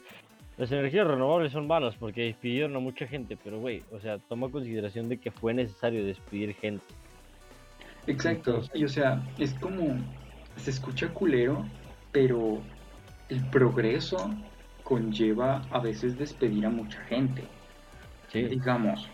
[0.58, 4.50] las energías renovables son malas porque despidieron a mucha gente, pero güey, o sea, toma
[4.50, 6.84] consideración de que fue necesario despedir gente.
[8.08, 8.62] Exacto.
[8.74, 9.98] Y o sea, es como.
[10.56, 11.63] Se escucha culero,
[12.12, 12.60] pero
[13.30, 14.34] el progreso
[14.84, 17.44] conlleva a veces despedir a mucha gente.
[18.32, 19.08] Sí, Digamos,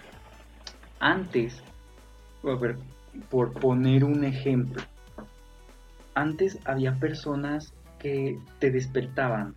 [1.03, 1.61] antes,
[2.43, 2.77] a ver,
[3.29, 4.81] por poner un ejemplo,
[6.15, 9.53] antes había personas que te despertaban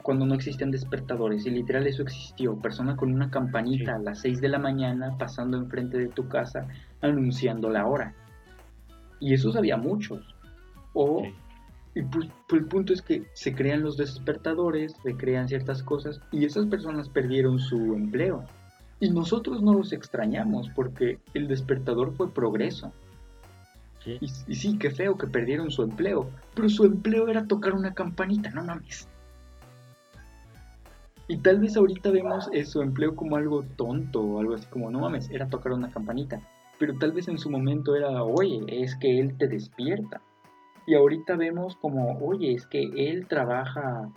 [0.00, 3.90] cuando no existían despertadores y literal eso existió, persona con una campanita Sí.
[3.90, 6.66] a las 6 de la mañana pasando enfrente de tu casa
[7.02, 8.14] anunciando la hora.
[9.20, 10.34] Y esos había muchos.
[10.94, 11.34] O sí.
[11.94, 16.22] y pues, pues el punto es que se crean los despertadores, se crean ciertas cosas
[16.30, 18.46] y esas personas perdieron su empleo.
[19.02, 22.92] Y nosotros no los extrañamos porque el despertador fue progreso.
[23.98, 24.16] sí.
[24.20, 27.94] Y, y sí, qué feo que perdieron su empleo, pero su empleo era tocar una
[27.94, 29.08] campanita, no mames.
[31.26, 34.88] Y tal vez ahorita vemos eh, su empleo como algo tonto o algo así como,
[34.88, 36.40] no mames, era tocar una campanita.
[36.78, 40.20] Pero tal vez en su momento era, oye, es que él te despierta.
[40.86, 44.08] Y ahorita vemos como, oye, es que él trabaja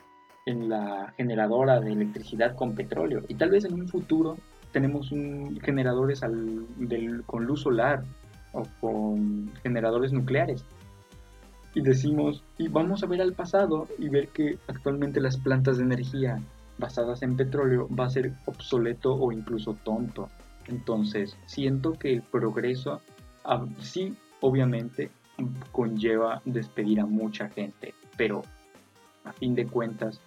[0.45, 3.23] en la generadora de electricidad con petróleo.
[3.27, 4.37] Y tal vez en un futuro
[4.75, 5.09] tenemos
[5.63, 6.19] generadores
[7.25, 8.03] con luz solar
[8.51, 10.65] o con generadores nucleares.
[11.73, 15.83] Y decimos, y vamos a ver al pasado y ver que actualmente las plantas de
[15.83, 16.41] energía
[16.77, 20.27] basadas en petróleo va a ser obsoleto o incluso tonto.
[20.67, 22.99] Entonces, siento que el progreso
[23.45, 25.09] ah, sí, obviamente,
[25.71, 28.41] conlleva despedir a mucha gente, pero
[29.23, 30.19] a fin de cuentas,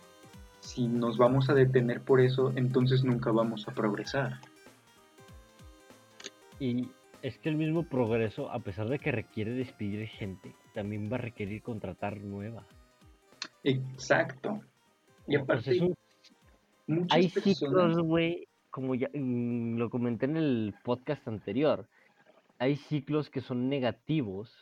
[0.68, 4.38] si nos vamos a detener por eso, entonces nunca vamos a progresar.
[6.60, 6.90] Y
[7.22, 11.20] es que el mismo progreso, a pesar de que requiere despedir gente, también va a
[11.20, 12.64] requerir contratar nueva.
[13.64, 14.60] Exacto.
[15.26, 17.58] Y aparte, un- hay personas...
[17.58, 21.86] ciclos, güey, como ya mm, lo comenté en el podcast anterior,
[22.58, 24.52] hay ciclos que son negativos,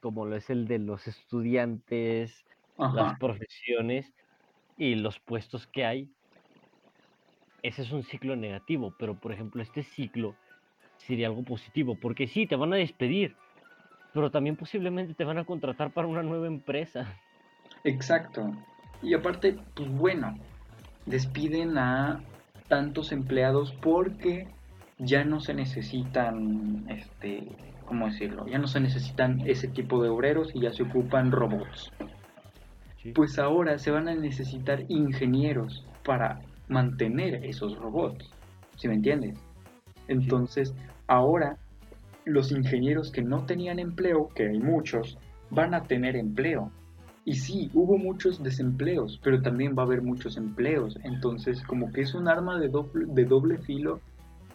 [0.00, 2.44] como lo es el de los estudiantes,
[2.76, 4.12] Ajá, las profesiones
[4.78, 6.08] y los puestos que hay.
[7.62, 10.36] Ese es un ciclo negativo, pero por ejemplo este ciclo
[10.96, 13.36] sería algo positivo, porque sí, te van a despedir,
[14.14, 17.06] pero también posiblemente te van a contratar para una nueva empresa.
[17.84, 18.52] exacto.
[19.02, 20.36] Y aparte, pues bueno,
[21.06, 22.20] despiden a
[22.68, 24.48] tantos empleados porque
[24.98, 27.48] ya no se necesitan, este,
[27.86, 28.46] ¿cómo decirlo?
[28.48, 31.92] Ya no se necesitan ese tipo de obreros y ya se ocupan robots.
[33.14, 38.30] Pues ahora se van a necesitar ingenieros para mantener esos robots,
[38.76, 39.38] ¿sí me entiendes?
[40.08, 40.74] Entonces,
[41.06, 41.58] ahora
[42.24, 45.18] los ingenieros que no tenían empleo, que hay muchos,
[45.50, 46.70] van a tener empleo.
[47.24, 50.98] Y sí, hubo muchos desempleos, pero también va a haber muchos empleos.
[51.04, 54.00] Entonces, como que es un arma de doble, de doble filo,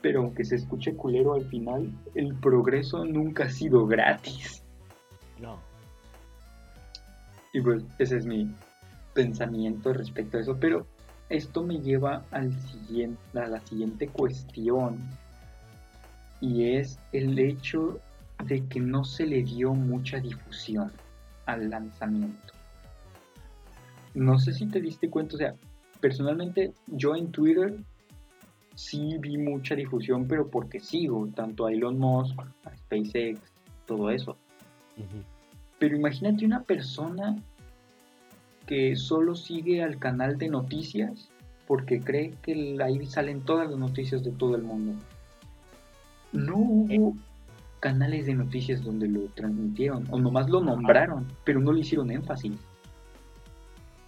[0.02, 4.64] pero aunque se escuche culero al final, el progreso nunca ha sido gratis.
[5.40, 5.60] No.
[7.54, 8.54] Y pues ese es mi
[9.14, 10.58] pensamiento respecto a eso.
[10.60, 10.86] Pero
[11.30, 14.98] esto me lleva al siguiente, a la siguiente cuestión.
[16.42, 18.00] Y es el hecho
[18.46, 20.92] de que no se le dio mucha difusión
[21.46, 22.54] al lanzamiento
[24.14, 25.56] no sé si te diste cuenta, o sea,
[26.00, 27.76] personalmente yo en Twitter
[28.76, 33.40] sí vi mucha difusión, pero porque sigo tanto a Elon Musk, a SpaceX,
[33.86, 34.38] todo eso.
[35.84, 37.36] Pero imagínate una persona
[38.66, 41.30] que solo sigue al canal de noticias
[41.68, 44.98] porque cree que ahí salen todas las noticias de todo el mundo.
[46.32, 47.18] No hubo
[47.82, 52.54] canales de noticias donde lo transmitieron, o nomás lo nombraron, pero no le hicieron énfasis.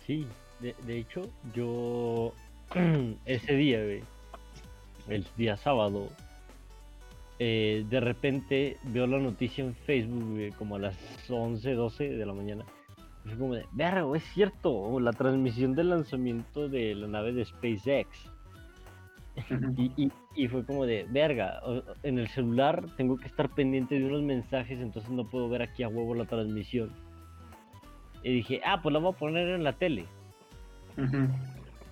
[0.07, 0.25] Sí,
[0.61, 2.31] de, de hecho, yo
[3.25, 3.81] ese día,
[5.09, 6.07] el día sábado,
[7.39, 10.97] eh, de repente veo la noticia en Facebook como a las
[11.29, 12.65] 11, 12 de la mañana.
[13.25, 17.45] Y fue como de, verga, es cierto, la transmisión del lanzamiento de la nave de
[17.45, 18.31] SpaceX.
[19.77, 21.61] y, y, fue como de, verga,
[22.03, 25.83] en el celular tengo que estar pendiente de unos mensajes, entonces no puedo ver aquí
[25.83, 26.91] a huevo la transmisión.
[28.23, 30.05] Y dije, ah, pues la voy a poner en la tele.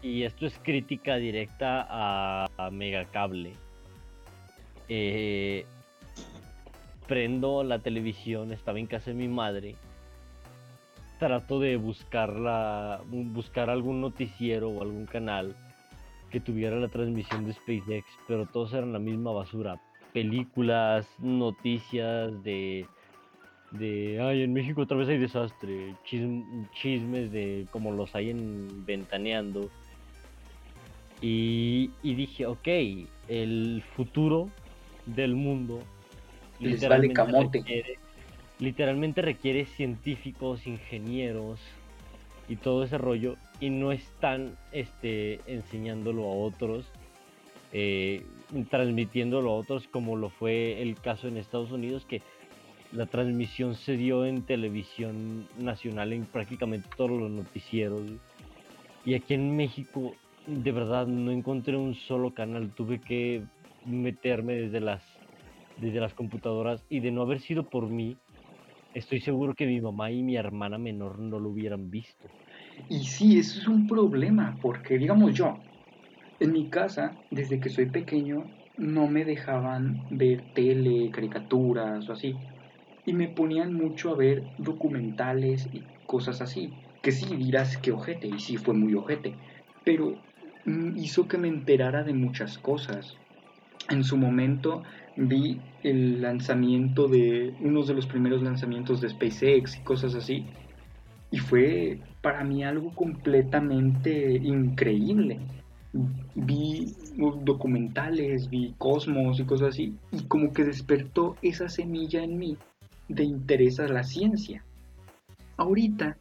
[0.02, 3.54] Y esto es crítica directa a, Megacable.
[4.90, 5.66] Eh,
[7.08, 9.76] prendo la televisión, estaba en casa de mi madre.
[11.20, 15.56] Trato de buscarla, buscar algún noticiero o algún canal
[16.32, 19.80] que tuviera la transmisión de SpaceX, pero todos eran la misma basura.
[20.12, 22.88] Películas, noticias de
[23.74, 29.70] de, ay, en México otra vez hay desastre, chismes de como los hay en Ventaneando.
[31.22, 32.68] Y, dije, ok,
[33.30, 34.50] el futuro
[35.06, 35.80] del mundo
[36.60, 38.00] literalmente, Requiere,
[38.60, 41.60] literalmente requiere científicos, ingenieros
[42.48, 46.86] y todo ese rollo y no están este, enseñándolo a otros,
[47.72, 48.24] eh,
[48.70, 52.22] transmitiéndolo a otros como lo fue el caso en Estados Unidos que
[52.92, 58.04] la transmisión se dio en televisión nacional en prácticamente todos los noticieros.
[59.04, 60.14] Y aquí en México,
[60.46, 62.70] de verdad, no encontré un solo canal.
[62.70, 63.44] Tuve que
[63.86, 65.04] meterme desde las,
[65.78, 68.18] desde las computadoras y de no haber sido por mí,
[68.94, 72.28] estoy seguro que mi mamá y mi hermana menor no lo hubieran visto.
[72.90, 75.60] Y sí, eso es un problema, porque digamos yo,
[76.40, 82.36] en mi casa, desde que soy pequeño, no me dejaban ver tele, caricaturas o así
[83.06, 86.74] y me ponían mucho a ver documentales y cosas así.
[87.02, 89.36] Que sí dirás que ojete, y sí fue muy ojete,
[89.84, 90.18] pero
[90.66, 93.18] mm, hizo que me enterara de muchas cosas.
[93.90, 94.84] En su momento
[95.16, 100.46] vi el lanzamiento de unos de los primeros lanzamientos de SpaceX y cosas así.
[101.32, 105.40] Y fue para mí algo completamente increíble.
[106.36, 106.94] Vi
[107.44, 109.96] documentales, vi Cosmos y cosas así.
[110.12, 112.58] Y como que despertó esa semilla en mí
[113.10, 114.64] de interés a la ciencia.
[115.58, 116.18] Ahorita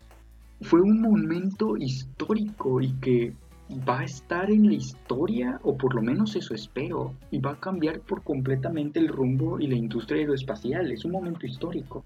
[0.62, 3.32] fue un momento histórico y que
[3.80, 7.60] va a estar en la historia, o por lo menos eso espero, y va a
[7.60, 10.90] cambiar por completamente el rumbo y la industria aeroespacial.
[10.90, 12.04] Es un momento histórico.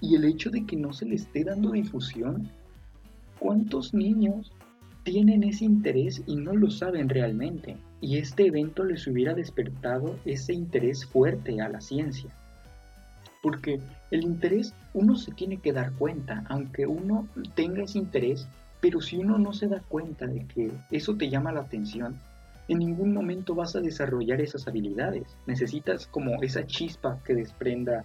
[0.00, 2.48] Y el hecho de que no se le esté dando difusión,
[3.38, 4.52] ¿cuántos niños
[5.02, 7.76] tienen ese interés y no lo saben realmente?
[8.00, 12.30] Y este evento les hubiera despertado ese interés fuerte a la ciencia
[13.42, 18.46] porque el interés uno se tiene que dar cuenta, aunque uno tenga ese interés,
[18.80, 22.18] pero si uno no se da cuenta de que eso te llama la atención,
[22.68, 25.36] en ningún momento vas a desarrollar esas habilidades.
[25.46, 28.04] Necesitas como esa chispa que desprenda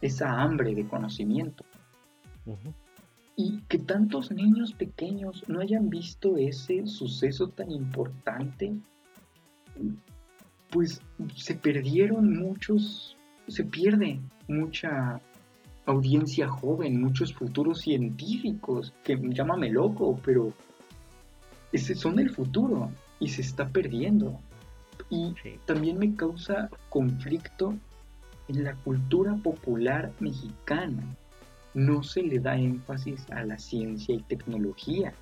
[0.00, 1.64] esa hambre de conocimiento.
[3.36, 8.74] Y que tantos niños pequeños no hayan visto ese suceso tan importante,
[10.70, 11.00] pues
[11.36, 13.16] se perdieron muchos,
[13.48, 15.20] se pierde mucha
[15.86, 20.52] audiencia joven, muchos futuros científicos, que llámame loco, pero
[21.72, 24.38] ese son el futuro y se está perdiendo.
[25.10, 25.34] Y
[25.66, 27.74] también me causa conflicto
[28.48, 31.02] en la cultura popular mexicana.
[31.74, 35.12] No se le da énfasis a la ciencia y tecnología.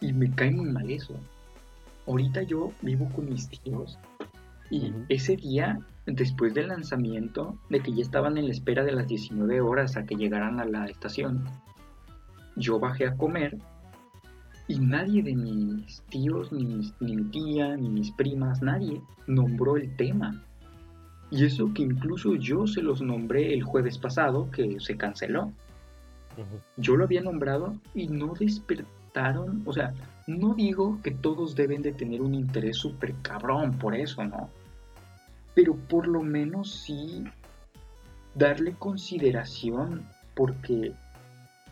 [0.00, 1.14] Y me cae muy mal eso.
[2.06, 3.98] Ahorita yo vivo con mis tíos
[4.70, 9.08] y ese día después del lanzamiento, de que ya estaban en la espera de las
[9.08, 11.44] 19 horas a que llegaran a la estación,
[12.56, 13.58] yo bajé a comer
[14.68, 19.76] y nadie de mis tíos, ni, mis- ni mi tía, ni mis primas, nadie nombró
[19.76, 20.42] el tema.
[21.30, 25.52] Y eso que incluso yo se los nombré el jueves pasado, que se canceló.
[26.76, 29.92] Yo lo había nombrado y no despertaron, o sea,
[30.26, 34.50] no digo que todos deben de tener un interés súper cabrón por eso, ¿no?
[35.56, 37.24] Pero por lo menos sí
[38.34, 40.92] darle consideración porque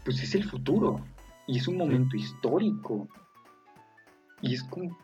[0.05, 1.05] pues es el futuro
[1.47, 3.07] y es un momento histórico.
[4.41, 4.97] Y es como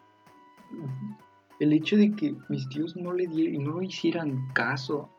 [1.59, 5.11] el hecho de que mis tíos no le dieran, no hicieran caso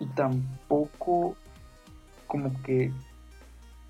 [0.00, 1.36] y tampoco
[2.26, 2.92] como que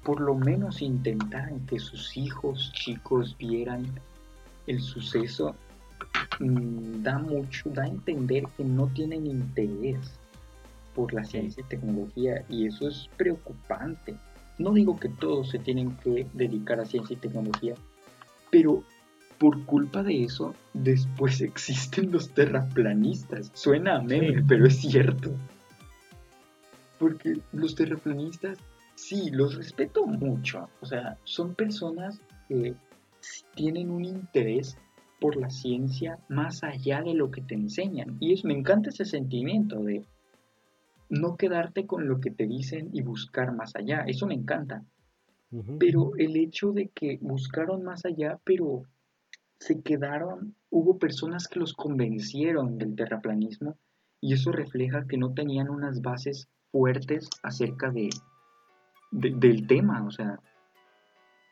[0.03, 3.87] por lo menos intentaran que sus hijos chicos vieran
[4.67, 5.57] el suceso
[6.41, 10.19] da mucho, da a entender que no tienen interés
[10.95, 14.17] por la ciencia y tecnología y eso es preocupante.
[14.59, 17.75] No digo que todos se tienen que dedicar a ciencia y tecnología,
[18.51, 18.83] pero
[19.39, 23.51] por culpa de eso, después existen los terraplanistas.
[23.55, 24.45] Suena a meme, Sí.
[24.49, 25.31] pero es cierto.
[26.99, 28.59] Porque los terraplanistas,
[28.97, 30.69] sí, los respeto mucho.
[30.81, 32.75] O sea, son personas que
[33.55, 34.77] tienen un interés
[35.21, 38.17] por la ciencia más allá de lo que te enseñan.
[38.21, 40.05] Y es, me encanta ese sentimiento de
[41.09, 44.05] no quedarte con lo que te dicen y buscar más allá.
[44.07, 44.85] Eso me encanta.
[45.79, 48.83] Pero el hecho de que buscaron más allá, pero
[49.59, 53.77] se quedaron, hubo personas que los convencieron del terraplanismo
[54.21, 58.11] y eso refleja que no tenían unas bases fuertes acerca de,
[59.11, 60.39] de- del tema, o sea,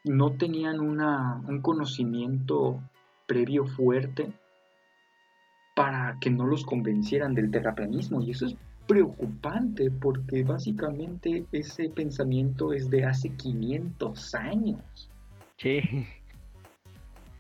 [0.04, 2.80] no tenían una, un conocimiento
[3.26, 4.32] previo fuerte
[5.74, 8.56] para que no los convencieran del terraplanismo y eso es
[8.86, 15.10] preocupante porque básicamente ese pensamiento es de hace 500 años.
[15.58, 15.80] Sí.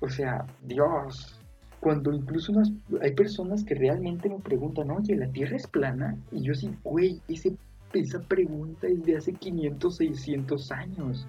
[0.00, 1.38] O sea, Dios,
[1.80, 6.18] cuando incluso unas- hay personas que realmente me preguntan, oye, ¿la Tierra es plana?
[6.32, 7.56] Y yo sí, güey, ese-
[7.92, 11.26] esa pregunta es de hace 500, 600 años.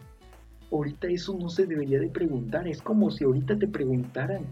[0.72, 2.68] Ahorita eso no se debería de preguntar.
[2.68, 4.44] Es como si ahorita te preguntaran,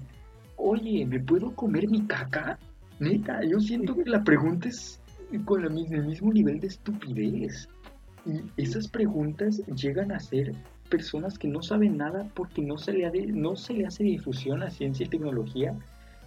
[0.57, 2.57] oye, ¿me puedo comer mi caca?
[2.99, 4.99] Neta, yo siento que la pregunta es
[5.43, 7.68] con el mismo nivel de estupidez.
[8.26, 10.53] Y esas preguntas llegan a ser
[10.89, 14.70] personas que no saben nada porque no se le, no se le hace difusión a
[14.70, 15.76] ciencia y tecnología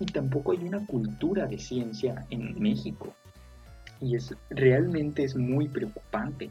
[0.00, 3.14] y tampoco hay una cultura de ciencia en México.
[4.00, 6.50] Y es realmente es muy preocupante.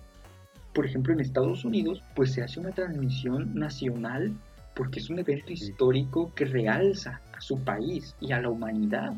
[0.78, 4.32] Por ejemplo, en Estados Unidos, pues se hace una transmisión nacional
[4.76, 9.12] porque es un evento histórico que realza a su país y a la humanidad.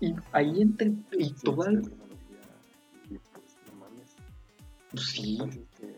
[0.00, 1.92] Y ahí entre y toda pues
[3.78, 4.16] mames.
[4.96, 5.94] sí, Entonces, que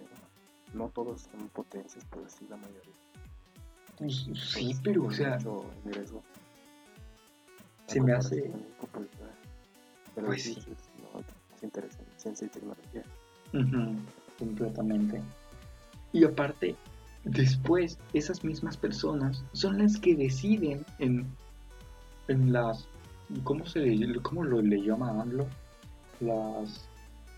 [0.74, 2.92] no todos son potencias, pero sí la mayoría.
[3.96, 5.38] pues, sí, Pues, pero o sea,
[7.86, 8.52] se me hace
[8.92, 9.08] pues,
[10.14, 10.58] Pues sí,
[12.18, 13.02] ciencia y tecnología.
[14.40, 15.22] Completamente.
[16.12, 16.74] Y aparte,
[17.24, 21.26] después, esas mismas personas son las que deciden en,
[22.26, 22.88] en las...
[23.44, 25.46] ¿Cómo, se cómo lo le llama AMLO?
[26.18, 26.88] Las...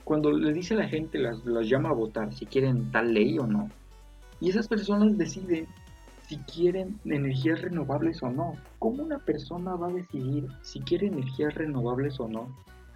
[0.05, 3.39] Cuando le dice a la gente, las, las llama a votar si quieren tal ley
[3.39, 3.69] o no.
[4.41, 5.67] Y esas personas deciden
[6.27, 8.55] si quieren energías renovables o no.
[8.79, 12.49] ¿Cómo una persona va a decidir si quiere energías renovables o no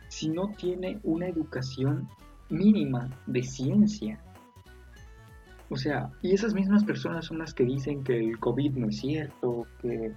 [0.09, 2.09] si no tiene una educación
[2.49, 4.21] mínima de ciencia.
[5.69, 8.99] O sea, y esas mismas personas son las que dicen que el COVID no es
[8.99, 10.13] cierto, que,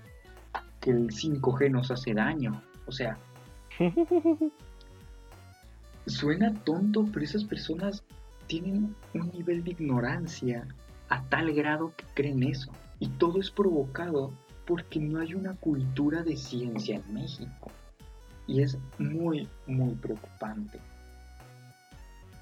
[0.80, 2.61] que el 5G nos hace daño.
[2.86, 3.17] O sea,
[6.05, 8.03] suena tonto, pero esas personas
[8.47, 10.67] tienen un nivel de ignorancia
[11.09, 12.71] a tal grado que creen eso.
[12.99, 14.32] Y todo es provocado
[14.65, 17.71] porque no hay una cultura de ciencia en México.
[18.45, 20.80] Y es muy, muy preocupante.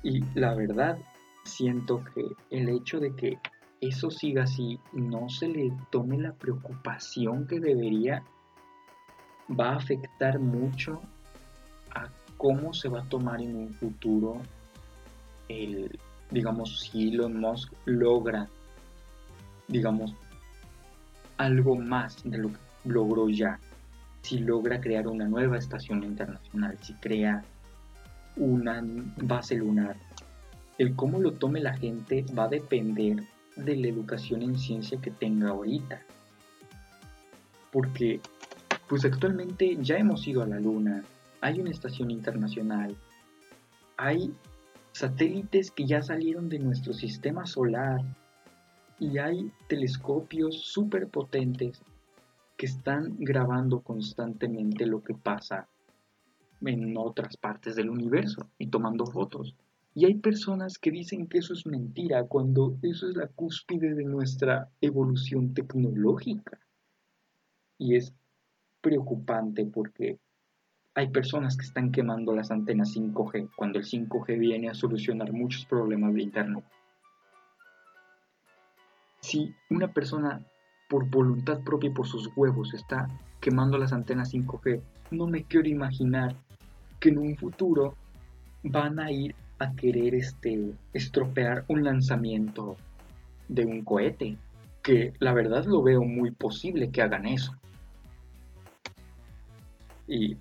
[0.03, 0.97] Y la verdad,
[1.43, 3.37] siento que el hecho de que
[3.81, 8.23] eso siga así no se le tome la preocupación que debería,
[9.49, 11.01] va a afectar mucho
[11.93, 14.41] a cómo se va a tomar en un futuro
[15.47, 15.97] el,
[16.31, 18.47] digamos, si Elon Musk logra,
[19.67, 20.13] digamos,
[21.37, 23.59] algo más de lo que logró ya.
[24.21, 27.45] Si logra crear una nueva estación internacional, si crea
[28.37, 28.83] una
[29.17, 29.97] base lunar,
[30.77, 33.23] el cómo lo tome la gente va a depender
[33.55, 36.01] de la educación en ciencia que tenga ahorita.
[37.71, 38.21] Porque,
[38.87, 41.03] pues actualmente ya hemos ido a la luna,
[41.41, 42.95] hay una estación internacional,
[43.97, 44.33] hay
[44.91, 48.01] satélites que ya salieron de nuestro sistema solar
[48.99, 51.81] y hay telescopios súper potentes
[52.55, 55.67] que están grabando constantemente lo que pasa
[56.65, 59.55] en otras partes del universo y tomando fotos.
[59.93, 64.03] Y hay personas que dicen que eso es mentira cuando eso es la cúspide de
[64.03, 66.59] nuestra evolución tecnológica.
[67.79, 68.13] Y es
[68.81, 70.19] preocupante porque
[70.93, 75.65] hay personas que están quemando las antenas 5G cuando el 5G viene a solucionar muchos
[75.65, 76.65] problemas de Internet.
[79.21, 80.45] Si una persona
[80.89, 83.09] por voluntad propia y por sus huevos está
[83.41, 84.81] quemando las antenas 5G,
[85.11, 86.35] no me quiero imaginar
[86.99, 87.95] que en un futuro
[88.63, 92.77] van a ir a querer este, estropear un lanzamiento
[93.47, 94.37] de un cohete,
[94.83, 97.53] que la verdad lo veo muy posible que hagan eso.
[100.07, 100.37] Y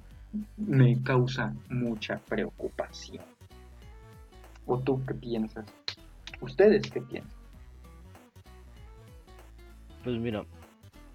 [0.57, 3.25] me causa mucha preocupación.
[4.67, 5.67] ¿O tú qué piensas?
[6.41, 7.33] ¿Ustedes qué piensan?
[10.05, 10.45] Pues mira,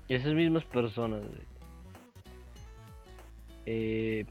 [0.09, 1.21] esas mismas personas,
[3.65, 4.25] eh,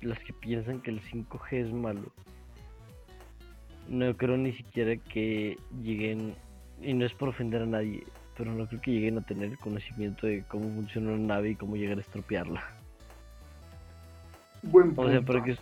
[0.00, 2.12] las que piensan que el 5G es malo,
[3.88, 6.34] no creo ni siquiera que lleguen,
[6.80, 8.04] y no es por ofender a nadie,
[8.36, 11.76] pero no creo que lleguen a tener conocimiento de cómo funciona una nave y cómo
[11.76, 12.62] llegar a estropearla.
[14.62, 15.56] Buen O sea, para que,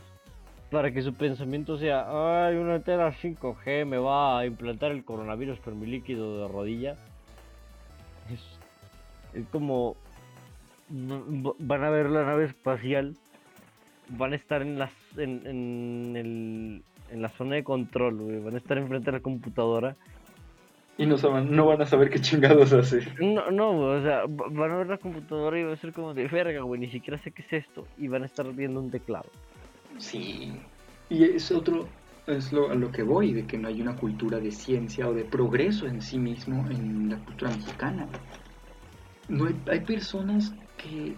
[0.70, 5.58] para que su pensamiento sea, ay, una antena 5G me va a implantar el coronavirus
[5.60, 6.96] por mi líquido de rodilla.
[8.30, 8.40] Es,
[9.34, 9.96] es como,
[10.88, 13.16] van a ver la nave espacial,
[14.08, 18.54] van a estar en, las, en, en, el, en la zona de control, güey, van
[18.54, 19.96] a estar enfrente de la computadora.
[20.98, 23.20] Y no, saben- no van a saber qué chingados hacer.
[23.22, 25.92] No, no, güey, o sea, va- van a ver la computadora y va a ser
[25.92, 27.86] como de verga, güey, ni siquiera sé qué es esto.
[27.98, 29.28] Y van a estar viendo un teclado.
[29.98, 30.52] Sí.
[31.10, 31.86] Y es otro,
[32.26, 35.12] es lo, a lo que voy, de que no hay una cultura de ciencia o
[35.12, 38.06] de progreso en sí mismo en la cultura mexicana.
[39.28, 41.14] No hay, hay personas que,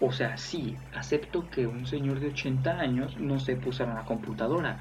[0.00, 4.80] o sea, sí, acepto que un señor de 80 años no sepa usar una computadora.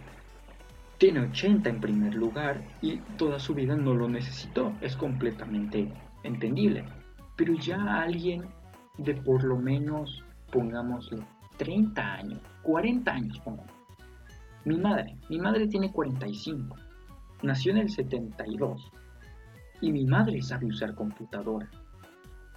[1.00, 4.74] Tiene 80 en primer lugar y toda su vida no lo necesitó.
[4.82, 5.92] Es completamente
[6.24, 6.86] entendible.
[7.36, 8.46] Pero ya alguien
[8.98, 11.24] de por lo menos, pongámosle,
[11.58, 13.74] 30 años, 40 años, pongamos.
[14.66, 16.76] Mi madre, mi madre tiene 45,
[17.42, 18.92] nació en el 72
[19.82, 21.70] y mi madre sabe usar computadora.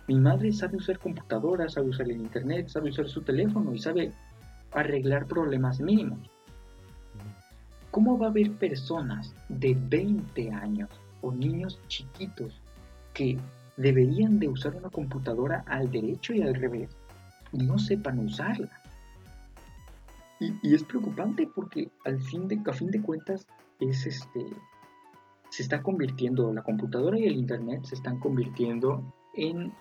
[0.08, 4.12] Mi madre sabe usar computadora, sabe usar el internet, sabe usar su teléfono y sabe
[4.72, 6.30] arreglar problemas mínimos.
[7.90, 10.90] ¿Cómo va a haber personas de 20 años
[11.22, 12.60] o niños chiquitos
[13.14, 13.38] que
[13.76, 16.90] deberían de usar una computadora al derecho y al revés
[17.52, 18.70] y no sepan usarla?
[20.38, 23.46] Y, y es preocupante porque al fin de, a fin de cuentas
[23.80, 24.46] es este
[25.50, 29.02] se está convirtiendo, la computadora y el internet se están convirtiendo
[29.34, 29.72] en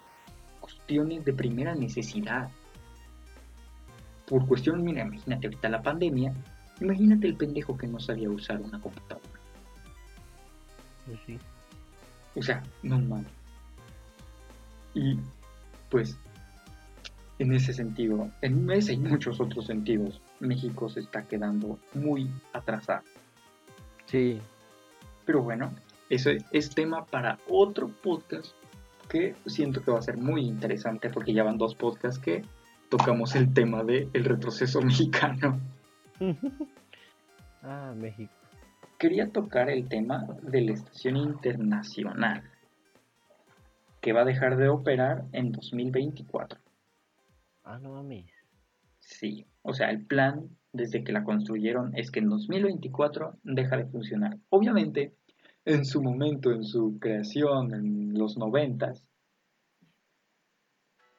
[0.70, 2.50] cuestiones de primera necesidad.
[4.28, 6.34] Por cuestión, mira, imagínate ahorita la pandemia,
[6.80, 9.40] imagínate el pendejo que no sabía usar una computadora.
[11.06, 11.38] Pues sí.
[12.36, 13.32] O sea, no mames.
[14.94, 15.18] Y
[15.90, 16.18] pues,
[17.40, 23.04] en ese sentido, en ese y muchos otros sentidos, México se está quedando muy atrasado.
[24.06, 24.40] Sí,
[25.26, 25.72] Pero bueno,
[26.10, 28.54] eso es tema para otro podcast
[29.10, 32.44] que siento que va a ser muy interesante porque ya van dos podcasts que
[32.90, 35.60] tocamos el tema del retroceso mexicano.
[37.64, 38.32] ah, México.
[38.98, 42.44] Quería tocar el tema de la estación internacional
[44.02, 46.60] que va a dejar de operar en 2024.
[47.64, 48.32] Ah, no mames.
[49.00, 53.86] Sí, o sea, el plan desde que la construyeron es que en 2024 deja de
[53.86, 54.38] funcionar.
[54.50, 55.16] Obviamente,
[55.70, 59.04] en su momento, en su creación, en los noventas,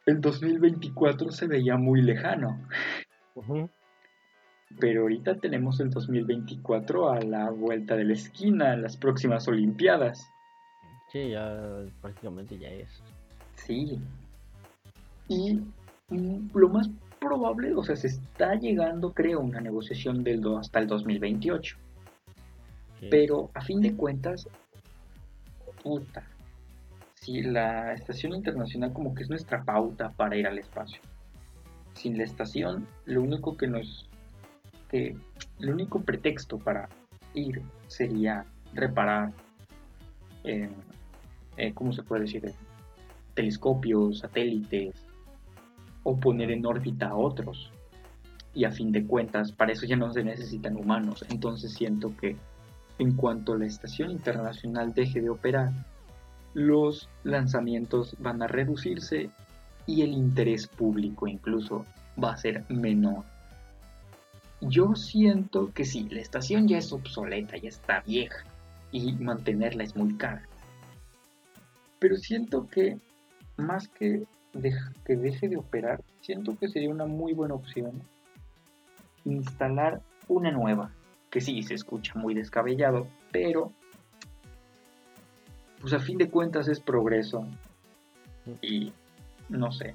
[0.07, 2.67] el 2024 se veía muy lejano,
[4.81, 10.27] pero ahorita tenemos el 2024 a la vuelta de la esquina, en las próximas Olimpiadas.
[11.13, 12.89] Sí, ya prácticamente ya es.
[13.55, 14.01] Sí.
[15.29, 15.61] Y
[16.55, 16.89] lo más
[17.21, 21.77] probable, o sea, se está llegando, creo, a una negociación del do- hasta el 2028.
[23.09, 24.49] Pero a fin de cuentas,
[25.83, 26.23] puta,
[27.15, 31.01] si la estación internacional como que es nuestra pauta para ir al espacio.
[31.95, 34.09] Sin la estación, lo único que nos,
[34.89, 35.17] que,
[35.61, 36.89] el único pretexto para
[37.35, 39.33] ir sería reparar,
[40.45, 40.71] eh,
[41.57, 42.53] eh, ¿cómo se puede decir?
[43.35, 44.95] Telescopios, satélites,
[46.03, 47.73] o poner en órbita a otros.
[48.53, 51.25] y a fin de cuentas para eso ya no se necesitan humanos.
[51.29, 52.37] Entonces siento que
[53.01, 55.73] en cuanto la estación internacional deje de operar,
[56.53, 59.31] los lanzamientos van a reducirse
[59.87, 61.87] y el interés público incluso
[62.23, 63.25] va a ser menor.
[64.61, 68.45] Yo siento que sí, la estación ya es obsoleta, ya está vieja
[68.93, 70.43] y mantenerla es muy cara.
[72.01, 72.99] Pero siento que
[73.57, 74.25] más que,
[75.07, 78.03] que deje de operar, siento que sería una muy buena opción
[79.25, 80.93] instalar una nueva,
[81.31, 83.73] que sí, se escucha muy descabellado, pero
[85.81, 87.47] pues a fin de cuentas es progreso
[88.61, 88.93] y
[89.49, 89.95] no sé,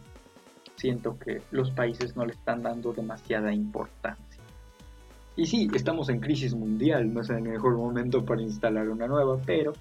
[0.76, 4.42] siento que los países no le están dando demasiada importancia.
[5.36, 9.38] Y sí, estamos en crisis mundial, no es el mejor momento para instalar una nueva,
[9.46, 9.74] pero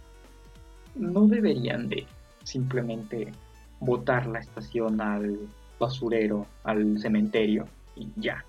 [0.96, 2.06] no deberían de
[2.42, 3.32] simplemente
[3.78, 5.38] botar la estación al
[5.78, 8.44] basurero, al cementerio y ya.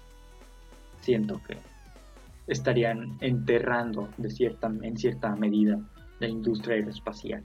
[1.01, 1.57] Siento que
[2.47, 5.79] estarían enterrando de cierta, en cierta medida
[6.19, 7.43] la industria aeroespacial.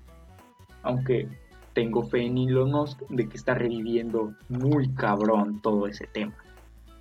[0.83, 1.29] Aunque
[1.73, 6.35] tengo fe en Elon Musk de que está reviviendo muy cabrón todo ese tema.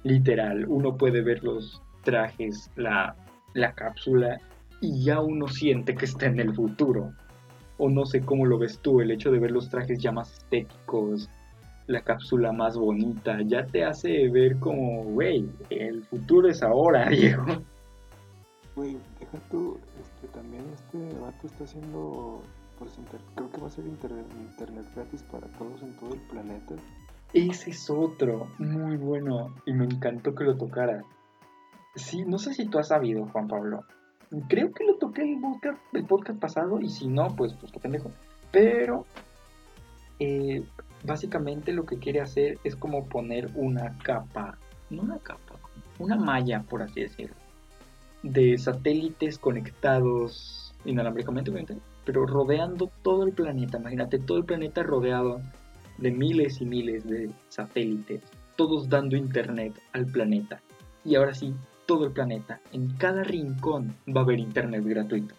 [0.03, 3.15] Literal, uno puede ver los trajes, la,
[3.53, 4.39] la cápsula
[4.81, 7.13] y ya uno siente que está en el futuro.
[7.77, 10.33] O no sé cómo lo ves tú, el hecho de ver los trajes ya más
[10.33, 11.29] estéticos,
[11.87, 17.45] la cápsula más bonita, ya te hace ver como, güey, el futuro es ahora, viejo.
[18.79, 22.41] Güey, deja tú, este, también este vato está haciendo,
[22.77, 22.97] pues,
[23.35, 26.75] creo que va a ser internet gratis para todos en todo el planeta.
[27.33, 31.03] Ese es otro, muy bueno, y me encantó que lo tocara.
[31.93, 33.83] Sí, no sé si tú has sabido, Juan Pablo.
[34.47, 37.81] Creo que lo toqué el podcast, el podcast pasado, y si no, pues, pues qué
[37.81, 38.11] pendejo.
[38.49, 39.05] Pero,
[40.19, 40.63] eh,
[41.03, 44.57] básicamente lo que quiere hacer es como poner una capa,
[44.89, 45.59] no una capa,
[45.99, 47.35] una malla, por así decirlo,
[48.23, 53.77] de satélites conectados inalámbricamente, pero rodeando todo el planeta.
[53.77, 55.41] Imagínate todo el planeta rodeado
[55.97, 58.21] de miles y miles de satélites,
[58.55, 60.61] todos dando internet al planeta.
[61.05, 61.53] Y ahora sí,
[61.85, 65.35] todo el planeta, en cada rincón va a haber internet gratuito.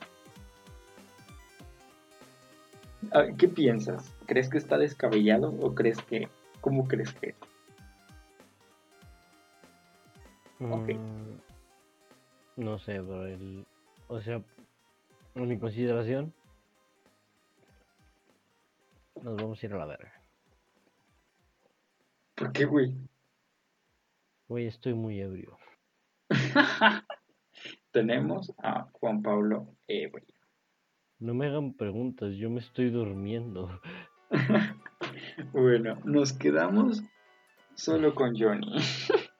[3.38, 4.14] ¿Qué piensas?
[4.26, 6.28] ¿Crees que está descabellado o crees que...
[6.60, 7.34] ¿Cómo crees que
[10.60, 10.90] Ok.
[12.60, 13.66] No sé, pero el...
[14.08, 14.42] O sea,
[15.34, 16.34] en mi consideración,
[19.22, 20.12] nos vamos a ir a la verga.
[22.34, 22.94] ¿Por qué, güey?
[24.46, 25.56] Güey, estoy muy ebrio.
[27.92, 30.26] Tenemos a Juan Pablo ebrio.
[31.18, 33.80] No me hagan preguntas, yo me estoy durmiendo.
[35.52, 37.02] bueno, nos quedamos
[37.74, 38.76] solo con Johnny.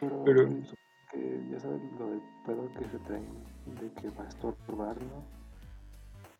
[0.00, 0.48] Pero,
[1.50, 3.22] ya sabes lo del pedo que se trae
[3.80, 5.24] de que va a estorbar, ¿no?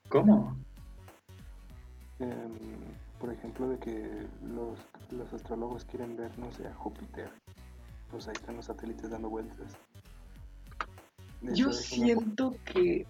[0.09, 0.57] ¿Cómo?
[2.19, 2.57] Em,
[3.21, 4.79] por ejemplo, de que los,
[5.11, 7.31] los astrólogos quieren ver, no sé, a Júpiter.
[8.11, 9.77] Pues ahí están los satélites dando vueltas.
[11.43, 13.07] Yo siento que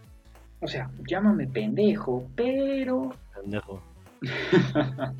[0.60, 3.10] o sea, llámame pendejo, pero...
[3.34, 3.80] Pendejo.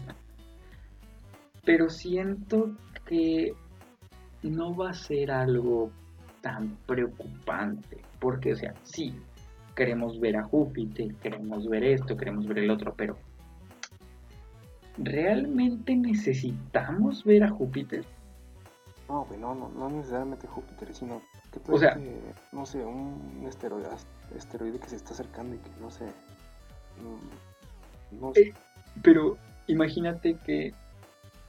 [1.65, 2.75] pero siento
[3.05, 3.55] que
[4.43, 5.93] no va a ser algo
[6.41, 7.99] tan preocupante.
[8.19, 9.15] Porque, o sea, sí,
[9.75, 13.17] queremos ver a Júpiter, queremos ver esto, queremos ver el otro, pero
[14.99, 18.05] ¿realmente necesitamos ver a Júpiter?
[19.09, 21.23] No, no, no, no necesariamente Júpiter, sino
[21.53, 21.97] que, o sea,
[22.53, 23.87] no sé, un esteroide
[24.37, 26.05] esteroide que se está acercando y que no sé.
[28.21, 28.41] No, sé.
[28.41, 28.55] Eh,
[29.03, 30.75] pero imagínate que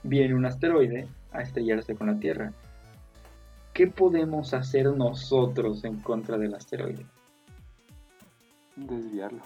[0.04, 2.54] viene un asteroide a estrellarse con la Tierra.
[3.80, 7.06] ¿Qué podemos hacer nosotros en contra del asteroide?
[8.76, 9.42] Desviarlo.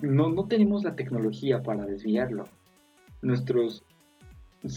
[0.00, 2.44] No, no tenemos la tecnología para desviarlo.
[3.20, 3.82] Nuestros,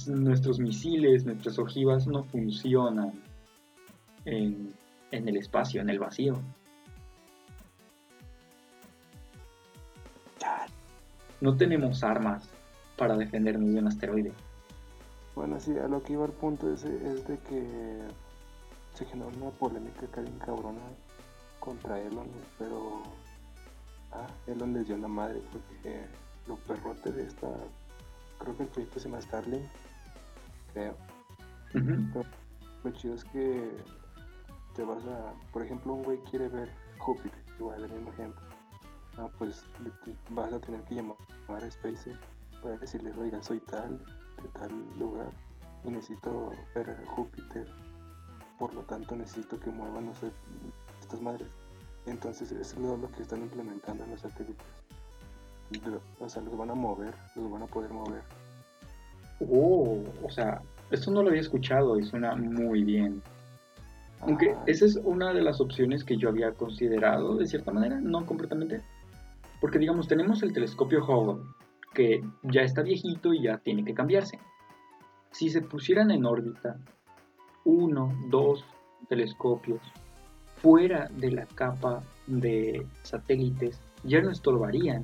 [0.08, 3.22] nuestros misiles, nuestras ojivas no funcionan
[4.26, 4.74] en,
[5.12, 6.42] en el espacio, en el vacío.
[11.40, 12.50] no tenemos armas
[12.98, 14.32] para defendernos de un asteroide.
[15.36, 18.23] Bueno, sí, a lo que iba el punto es, es de que
[18.94, 20.82] se generó una polémica que bien cabrona
[21.60, 22.28] contra Elon,
[22.60, 23.04] pero
[24.12, 26.06] ah, Elon les dio la madre porque
[26.48, 27.48] lo perrote de esta,
[28.40, 29.66] creo que el proyecto se llama Starlink,
[30.74, 30.96] creo.
[32.84, 33.72] lo chido es que
[34.76, 36.70] te vas a, por ejemplo, un güey quiere ver
[37.00, 38.42] Júpiter, igual el mismo ejemplo.
[39.18, 39.64] Ah, pues
[40.30, 41.16] vas a tener que llamar
[41.48, 42.18] a SpaceX
[42.62, 44.00] para decirle, oiga, soy tal,
[44.42, 45.32] de tal lugar,
[45.84, 47.68] y necesito ver Júpiter,
[48.64, 50.32] por lo tanto necesito que muevan, no sé,
[51.02, 51.50] estas madres.
[52.06, 54.66] Entonces es lo que están implementando en los satélites.
[56.18, 58.22] O sea, los van a mover, los van a poder mover.
[59.52, 60.62] Oh, o sea,
[60.92, 63.22] esto no lo había escuchado y suena muy bien.
[64.22, 64.64] Aunque Ajá.
[64.66, 68.82] esa es una de las opciones que yo había considerado, de cierta manera, no completamente.
[69.60, 71.44] Porque, digamos, tenemos el telescopio Hubble,
[71.94, 74.40] que ya está viejito y ya tiene que cambiarse.
[75.32, 76.78] Si se pusieran en órbita
[77.66, 78.64] uno, dos
[79.08, 79.82] telescopios
[80.64, 85.04] fuera de la capa de satélites, ya no estorbarían.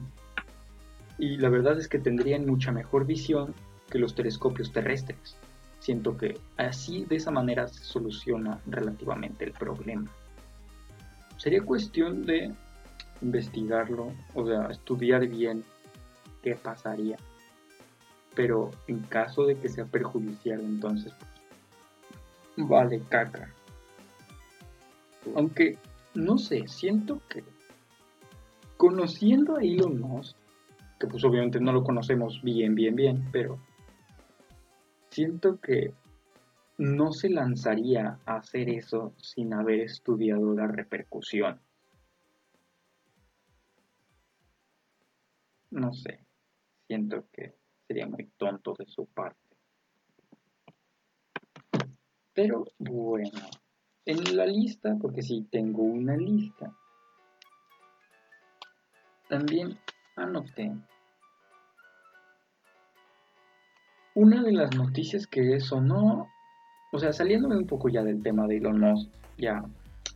[1.17, 3.53] Y la verdad es que tendrían mucha mejor visión
[3.89, 5.35] que los telescopios terrestres.
[5.79, 10.09] Siento que así, de esa manera, se soluciona relativamente el problema.
[11.37, 12.53] Sería cuestión de
[13.21, 15.63] investigarlo, o sea, estudiar bien
[16.41, 17.17] qué pasaría.
[18.33, 21.13] Pero en caso de que sea perjudicial, entonces
[22.67, 23.53] vale caca.
[25.35, 25.77] Aunque,
[26.15, 27.43] no sé, siento que
[28.77, 30.37] conociendo a Elon Musk,
[30.99, 33.59] que pues obviamente no lo conocemos bien, bien, bien, pero
[35.09, 35.93] siento que
[36.77, 41.59] no se lanzaría a hacer eso sin haber estudiado la repercusión.
[45.71, 46.25] No sé,
[46.87, 47.55] siento que
[47.87, 49.48] sería muy tonto de su parte.
[52.41, 53.37] Pero bueno,
[54.05, 56.71] en la lista, porque sí tengo una lista,
[59.27, 59.77] también
[60.15, 60.71] anoté
[64.15, 66.29] una de las noticias que sonó,
[66.93, 69.61] o sea, saliéndome un poco ya del tema de Elon Musk, ya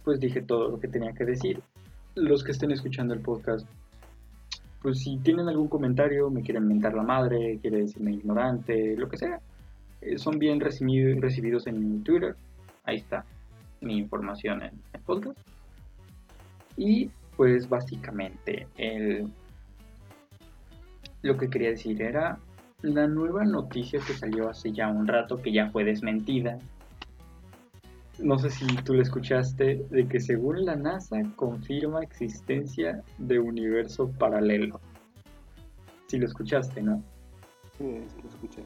[0.06, 1.62] pues dije todo lo que tenía que decir.
[2.16, 3.68] Los que estén escuchando el podcast,
[4.82, 9.18] pues si tienen algún comentario, me quieren mentar la madre, quieren decirme ignorante, lo que
[9.18, 9.42] sea,
[10.18, 12.36] son bien recibi- recibidos en Twitter.
[12.84, 13.26] Ahí está
[13.82, 15.38] mi información en el podcast.
[16.78, 19.28] Y pues básicamente el,
[21.22, 22.38] lo que quería decir era
[22.82, 26.58] la nueva noticia que salió hace ya un rato, que ya fue desmentida.
[28.20, 34.12] No sé si tú la escuchaste, de que según la NASA confirma existencia de universo
[34.12, 34.80] paralelo.
[36.08, 37.04] Si lo escuchaste, ¿no?
[37.78, 37.84] Sí
[38.22, 38.64] lo escuché.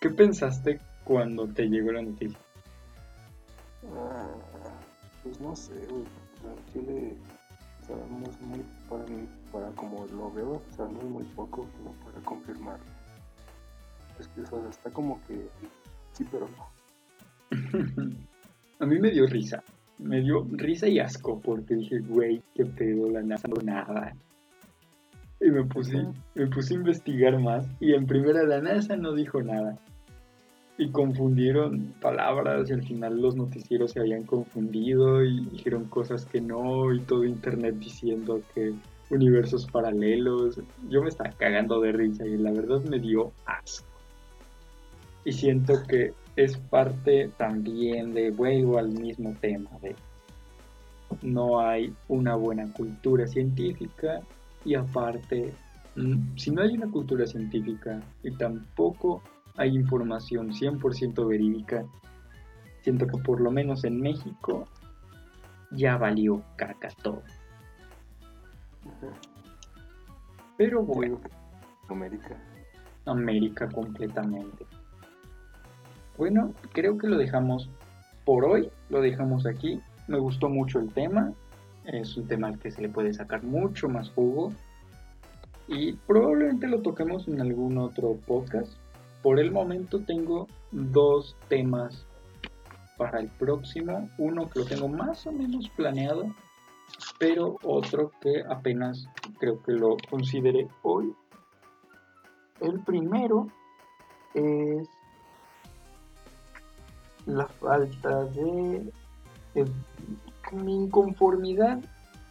[0.00, 2.38] ¿Qué pensaste cuando te llegó la noticia?
[3.94, 4.26] Ah,
[5.22, 6.04] pues no sé, güey.
[6.42, 7.14] O Chile
[7.86, 12.80] sabemos muy, para mí, para como lo veo, sabemos muy poco como para confirmar.
[14.18, 15.46] Es que, o sea, está como que
[16.12, 16.66] sí, pero no.
[18.80, 19.62] A mí me dio risa.
[19.98, 24.14] Me dio risa y asco porque dije, güey, qué pedo, la NASA no nada.
[25.42, 29.42] Y me puse, me puse a investigar más y en primera la NASA no dijo
[29.42, 29.78] nada.
[30.80, 36.40] Y confundieron palabras y al final los noticieros se habían confundido y dijeron cosas que
[36.40, 38.72] no y todo internet diciendo que
[39.10, 40.58] universos paralelos.
[40.88, 43.86] Yo me estaba cagando de risa y la verdad me dio asco.
[45.26, 49.94] Y siento que es parte también de, vuelvo al mismo tema, de
[51.20, 54.22] no hay una buena cultura científica
[54.64, 55.52] y aparte,
[55.96, 59.22] mm, si no hay una cultura científica y tampoco
[59.56, 61.84] hay información 100% verídica,
[62.82, 64.66] siento que por lo menos en México
[65.70, 67.22] ya valió caca todo.
[70.56, 71.20] Pero bueno,
[71.88, 72.36] América.
[73.06, 74.66] América completamente.
[76.16, 77.70] Bueno, creo que lo dejamos
[78.24, 79.80] por hoy, lo dejamos aquí.
[80.06, 81.32] Me gustó mucho el tema,
[81.84, 84.52] es un tema al que se le puede sacar mucho más jugo
[85.66, 88.72] y probablemente lo toquemos en algún otro podcast.
[89.22, 92.06] Por el momento tengo dos temas
[92.96, 96.26] para el próximo, uno que lo tengo más o menos planeado,
[97.18, 99.06] pero otro que apenas
[99.38, 101.14] creo que lo consideré hoy.
[102.60, 103.46] El primero
[104.34, 104.88] es
[107.26, 108.92] la falta de,
[109.54, 109.64] de
[110.52, 111.80] mi inconformidad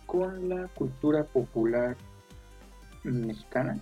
[0.05, 1.95] con la cultura popular
[3.03, 3.79] mexicana.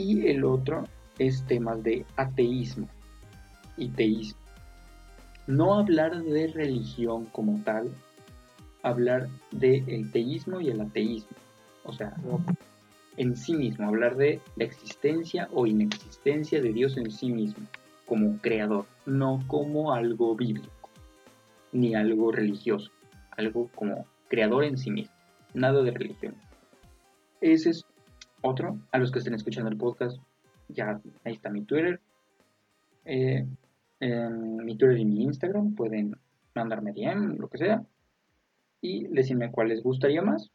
[0.00, 0.84] Y el otro
[1.18, 2.88] es temas de ateísmo
[3.76, 4.40] y teísmo.
[5.46, 7.90] No hablar de religión como tal,
[8.82, 11.36] hablar de el teísmo y el ateísmo.
[11.84, 12.14] O sea,
[13.18, 17.66] en sí mismo, hablar de la existencia o inexistencia de Dios en sí mismo,
[18.06, 20.88] como creador, no como algo bíblico,
[21.72, 22.90] ni algo religioso,
[23.32, 25.14] algo como creador en sí mismo,
[25.52, 26.36] nada de religión.
[27.42, 27.84] Ese es
[28.42, 30.18] otro, a los que estén escuchando el podcast,
[30.68, 32.00] ya ahí está mi Twitter,
[33.04, 33.46] eh,
[34.00, 35.74] mi Twitter y mi Instagram.
[35.74, 36.16] Pueden
[36.54, 37.84] mandarme DM, lo que sea.
[38.80, 40.50] Y decirme cuál les gustaría más.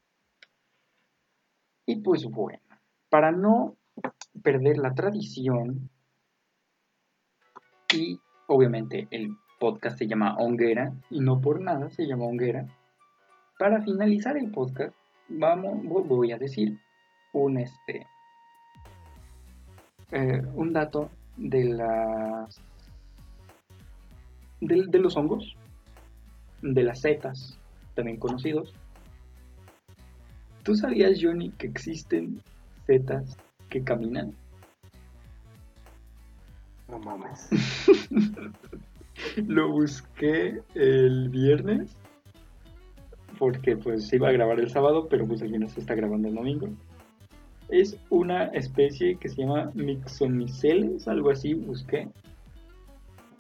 [1.86, 2.60] Y pues bueno,
[3.10, 3.76] para no
[4.42, 5.90] perder la tradición
[7.94, 12.68] y obviamente el podcast se llama Honguera y no por nada se llama Honguera.
[13.60, 14.96] Para finalizar el podcast,
[15.30, 16.80] vamos, voy a decir
[17.40, 18.08] un este
[20.12, 22.62] eh, un dato de las
[24.62, 25.56] de, de los hongos,
[26.62, 27.60] de las setas,
[27.94, 28.74] también conocidos.
[30.64, 32.42] ¿Tú sabías, Johnny, que existen
[32.88, 33.38] setas
[33.70, 34.34] que caminan?
[36.88, 37.50] No mames.
[39.48, 41.96] Lo busqué el viernes
[43.38, 46.36] porque pues iba a grabar el sábado, pero pues aquí no se está grabando el
[46.36, 46.70] domingo.
[47.70, 52.08] Es una especie que se llama Mixomiceles, algo así, busqué.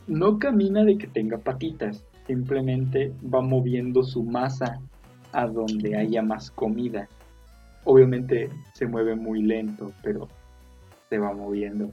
[0.07, 4.79] No camina de que tenga patitas, simplemente va moviendo su masa
[5.31, 7.07] a donde haya más comida.
[7.83, 10.27] Obviamente se mueve muy lento, pero
[11.09, 11.91] se va moviendo.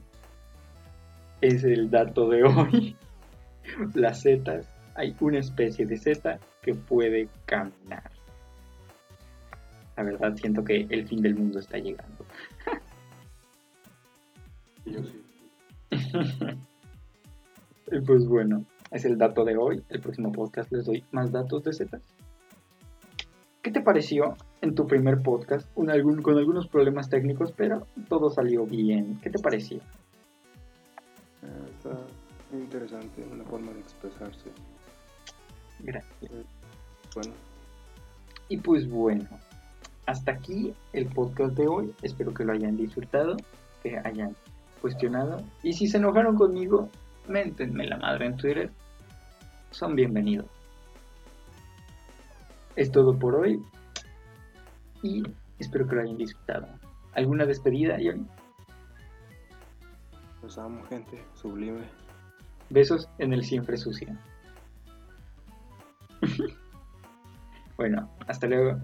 [1.41, 2.95] Es el dato de hoy.
[3.93, 8.09] Las setas, hay una especie de seta que puede caminar.
[9.95, 12.22] La verdad siento que el fin del mundo está llegando.
[17.91, 19.83] Y pues bueno, es el dato de hoy.
[19.89, 22.01] El próximo podcast les doy más datos de setas.
[23.61, 25.71] ¿Qué te pareció en tu primer podcast?
[25.73, 29.19] Con, algún- con algunos problemas técnicos, pero todo salió bien.
[29.21, 29.79] ¿Qué te pareció?
[31.43, 31.97] Ah, está
[32.57, 34.49] interesante, una forma de expresarse.
[35.79, 36.31] Gracias.
[37.15, 37.33] Bueno,
[38.49, 39.27] Y pues bueno,
[40.05, 41.93] hasta aquí el podcast de hoy.
[42.01, 43.37] Espero que lo hayan disfrutado,
[43.81, 44.35] que hayan
[44.83, 45.37] cuestionado.
[45.63, 46.89] Y si se enojaron conmigo,
[47.29, 48.69] méntenme la madre en Twitter.
[49.71, 50.45] Son bienvenidos.
[52.75, 53.63] Es todo por hoy.
[55.01, 55.23] Y
[55.57, 56.67] espero que lo hayan disfrutado.
[57.13, 58.27] ¿Alguna despedida, Ian?
[60.41, 61.23] los amo, gente.
[61.33, 61.85] Sublime.
[62.69, 64.09] Besos en el siempre sucio.
[67.77, 68.81] bueno, hasta luego.